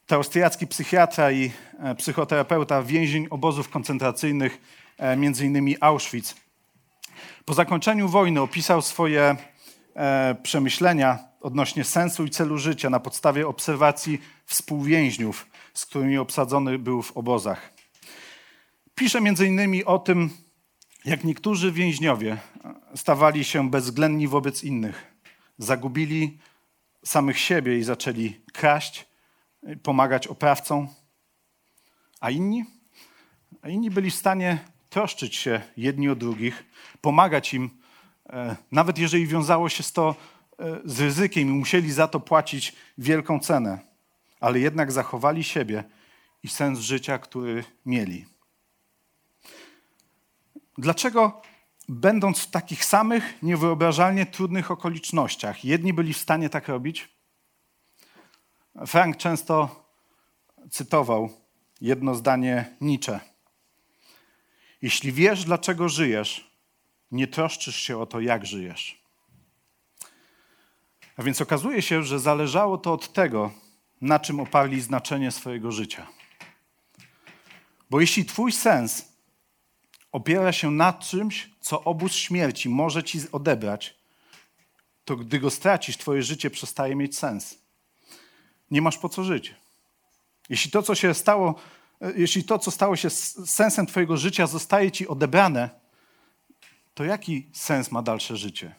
to 0.07 0.15
austriacki 0.15 0.67
psychiatra 0.67 1.31
i 1.31 1.51
e, 1.79 1.95
psychoterapeuta, 1.95 2.83
więzień 2.83 3.27
obozów 3.29 3.69
koncentracyjnych, 3.69 4.61
e, 4.97 5.17
między 5.17 5.45
innymi 5.45 5.75
Auschwitz. 5.79 6.35
Po 7.45 7.53
zakończeniu 7.53 8.09
wojny 8.09 8.41
opisał 8.41 8.81
swoje 8.81 9.35
e, 9.95 10.35
przemyślenia 10.43 11.28
odnośnie 11.41 11.83
sensu 11.83 12.25
i 12.25 12.29
celu 12.29 12.57
życia 12.57 12.89
na 12.89 12.99
podstawie 12.99 13.47
obserwacji 13.47 14.21
współwięźniów, 14.45 15.47
z 15.73 15.85
którymi 15.85 16.17
obsadzony 16.17 16.79
był 16.79 17.01
w 17.01 17.17
obozach. 17.17 17.73
Pisze 18.95 19.21
między 19.21 19.47
innymi 19.47 19.85
o 19.85 19.99
tym, 19.99 20.29
jak 21.05 21.23
niektórzy 21.23 21.71
więźniowie 21.71 22.37
stawali 22.95 23.43
się 23.43 23.69
bezwzględni 23.69 24.27
wobec 24.27 24.63
innych, 24.63 25.15
zagubili 25.57 26.37
samych 27.05 27.39
siebie 27.39 27.77
i 27.77 27.83
zaczęli 27.83 28.41
kraść, 28.53 29.05
pomagać 29.83 30.27
oprawcom, 30.27 30.87
a 32.19 32.29
inni? 32.29 32.65
A 33.61 33.69
inni 33.69 33.91
byli 33.91 34.11
w 34.11 34.15
stanie 34.15 34.59
troszczyć 34.89 35.35
się 35.35 35.61
jedni 35.77 36.09
o 36.09 36.15
drugich, 36.15 36.65
pomagać 37.01 37.53
im, 37.53 37.69
e, 38.29 38.55
nawet 38.71 38.97
jeżeli 38.97 39.27
wiązało 39.27 39.69
się 39.69 39.83
z 39.83 39.93
to 39.93 40.15
z 40.85 40.99
ryzykiem 40.99 41.49
i 41.49 41.51
musieli 41.51 41.91
za 41.91 42.07
to 42.07 42.19
płacić 42.19 42.75
wielką 42.97 43.39
cenę, 43.39 43.79
ale 44.39 44.59
jednak 44.59 44.91
zachowali 44.91 45.43
siebie 45.43 45.83
i 46.43 46.47
sens 46.47 46.79
życia, 46.79 47.17
który 47.17 47.63
mieli. 47.85 48.25
Dlaczego, 50.77 51.41
będąc 51.89 52.39
w 52.39 52.51
takich 52.51 52.85
samych, 52.85 53.43
niewyobrażalnie 53.43 54.25
trudnych 54.25 54.71
okolicznościach, 54.71 55.65
jedni 55.65 55.93
byli 55.93 56.13
w 56.13 56.17
stanie 56.17 56.49
tak 56.49 56.67
robić? 56.67 57.09
Frank 58.87 59.17
często 59.17 59.85
cytował 60.69 61.29
jedno 61.81 62.15
zdanie 62.15 62.75
Nietzsche. 62.81 63.19
Jeśli 64.81 65.11
wiesz, 65.11 65.43
dlaczego 65.43 65.89
żyjesz, 65.89 66.51
nie 67.11 67.27
troszczysz 67.27 67.75
się 67.75 67.97
o 67.97 68.05
to, 68.05 68.19
jak 68.19 68.45
żyjesz. 68.45 68.98
A 71.19 71.23
więc 71.23 71.41
okazuje 71.41 71.81
się, 71.81 72.03
że 72.03 72.19
zależało 72.19 72.77
to 72.77 72.93
od 72.93 73.13
tego, 73.13 73.51
na 74.01 74.19
czym 74.19 74.39
oparli 74.39 74.81
znaczenie 74.81 75.31
swojego 75.31 75.71
życia. 75.71 76.07
Bo 77.89 78.01
jeśli 78.01 78.25
Twój 78.25 78.51
sens 78.51 79.05
opiera 80.11 80.51
się 80.51 80.71
na 80.71 80.93
czymś, 80.93 81.49
co 81.59 81.83
obóz 81.83 82.13
śmierci 82.13 82.69
może 82.69 83.03
Ci 83.03 83.19
odebrać, 83.31 83.95
to 85.05 85.15
gdy 85.15 85.39
go 85.39 85.49
stracisz, 85.49 85.97
Twoje 85.97 86.23
życie 86.23 86.49
przestaje 86.49 86.95
mieć 86.95 87.17
sens. 87.17 87.57
Nie 88.71 88.81
masz 88.81 88.97
po 88.97 89.09
co 89.09 89.23
żyć. 89.23 89.55
Jeśli 90.49 90.71
to, 90.71 90.83
co 90.83 90.95
się 90.95 91.13
stało, 91.13 91.55
jeśli 92.15 92.43
to, 92.43 92.59
co 92.59 92.71
stało 92.71 92.95
się 92.95 93.09
sensem 93.09 93.85
Twojego 93.85 94.17
życia, 94.17 94.47
zostaje 94.47 94.91
Ci 94.91 95.07
odebrane, 95.07 95.69
to 96.93 97.03
jaki 97.03 97.49
sens 97.53 97.91
ma 97.91 98.01
dalsze 98.01 98.37
życie? 98.37 98.78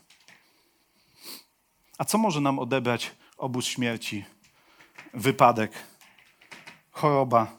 A 2.01 2.05
co 2.05 2.19
może 2.19 2.41
nam 2.41 2.59
odebrać 2.59 3.13
obóz 3.37 3.67
śmierci? 3.67 4.25
Wypadek, 5.15 5.73
choroba, 6.91 7.57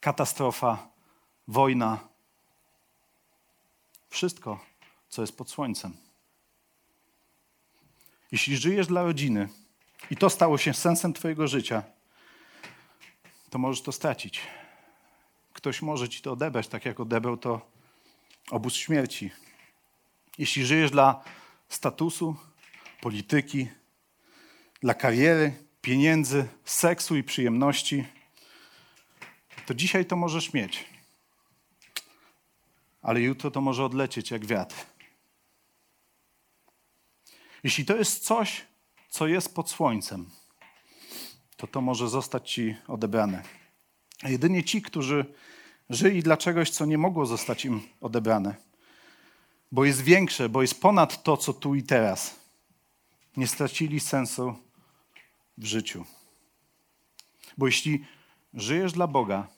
katastrofa, 0.00 0.88
wojna. 1.48 1.98
Wszystko, 4.08 4.60
co 5.08 5.22
jest 5.22 5.36
pod 5.36 5.50
słońcem. 5.50 5.96
Jeśli 8.32 8.56
żyjesz 8.56 8.86
dla 8.86 9.02
rodziny 9.02 9.48
i 10.10 10.16
to 10.16 10.30
stało 10.30 10.58
się 10.58 10.74
sensem 10.74 11.12
Twojego 11.12 11.48
życia, 11.48 11.82
to 13.50 13.58
możesz 13.58 13.82
to 13.82 13.92
stracić. 13.92 14.40
Ktoś 15.52 15.82
może 15.82 16.08
Ci 16.08 16.22
to 16.22 16.32
odebrać, 16.32 16.68
tak 16.68 16.84
jak 16.84 17.00
odebrał 17.00 17.36
to 17.36 17.60
obóz 18.50 18.74
śmierci. 18.74 19.30
Jeśli 20.38 20.66
żyjesz 20.66 20.90
dla 20.90 21.24
statusu, 21.68 22.36
polityki, 23.00 23.68
dla 24.80 24.94
kariery, 24.94 25.52
pieniędzy, 25.82 26.48
seksu 26.64 27.16
i 27.16 27.22
przyjemności, 27.22 28.04
to 29.66 29.74
dzisiaj 29.74 30.06
to 30.06 30.16
możesz 30.16 30.52
mieć. 30.52 30.84
Ale 33.02 33.20
jutro 33.20 33.50
to 33.50 33.60
może 33.60 33.84
odlecieć 33.84 34.30
jak 34.30 34.46
wiatr. 34.46 34.76
Jeśli 37.64 37.84
to 37.84 37.96
jest 37.96 38.24
coś, 38.24 38.64
co 39.08 39.26
jest 39.26 39.54
pod 39.54 39.70
słońcem, 39.70 40.30
to 41.56 41.66
to 41.66 41.80
może 41.80 42.08
zostać 42.08 42.52
ci 42.52 42.76
odebrane. 42.88 43.42
A 44.22 44.28
jedynie 44.28 44.64
ci, 44.64 44.82
którzy 44.82 45.34
żyli 45.90 46.22
dla 46.22 46.36
czegoś, 46.36 46.70
co 46.70 46.86
nie 46.86 46.98
mogło 46.98 47.26
zostać 47.26 47.64
im 47.64 47.82
odebrane, 48.00 48.54
bo 49.72 49.84
jest 49.84 50.00
większe, 50.00 50.48
bo 50.48 50.62
jest 50.62 50.80
ponad 50.80 51.22
to, 51.22 51.36
co 51.36 51.52
tu 51.52 51.74
i 51.74 51.82
teraz 51.82 52.45
nie 53.36 53.46
stracili 53.46 54.00
sensu 54.00 54.54
w 55.58 55.64
życiu. 55.64 56.04
Bo 57.58 57.66
jeśli 57.66 58.04
żyjesz 58.54 58.92
dla 58.92 59.06
Boga, 59.06 59.48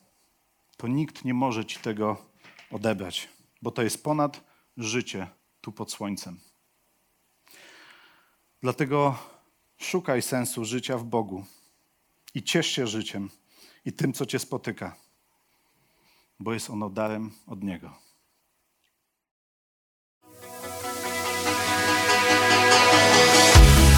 to 0.77 0.89
nikt 0.89 1.25
nie 1.25 1.35
może 1.35 1.65
ci 1.65 1.79
tego 1.79 2.27
odebrać, 2.71 3.29
bo 3.63 3.71
to 3.71 3.83
jest 3.83 4.05
ponad 4.05 4.45
życie 4.77 5.27
tu 5.61 5.73
pod 5.73 5.93
słońcem. 5.93 6.41
Dlatego 8.61 9.19
szukaj 9.79 10.23
sensu 10.23 10.65
życia 10.65 10.99
w 10.99 11.05
Bogu 11.05 11.45
i 12.35 12.43
ciesz 12.43 12.67
się 12.67 12.87
życiem 12.87 13.31
i 13.85 13.93
tym, 13.93 14.13
co 14.13 14.27
cię 14.27 14.39
spotyka, 14.39 14.97
bo 16.41 16.53
jest 16.53 16.71
ono 16.71 16.91
darem 16.91 17.31
od 17.47 17.63
Niego. 17.63 18.08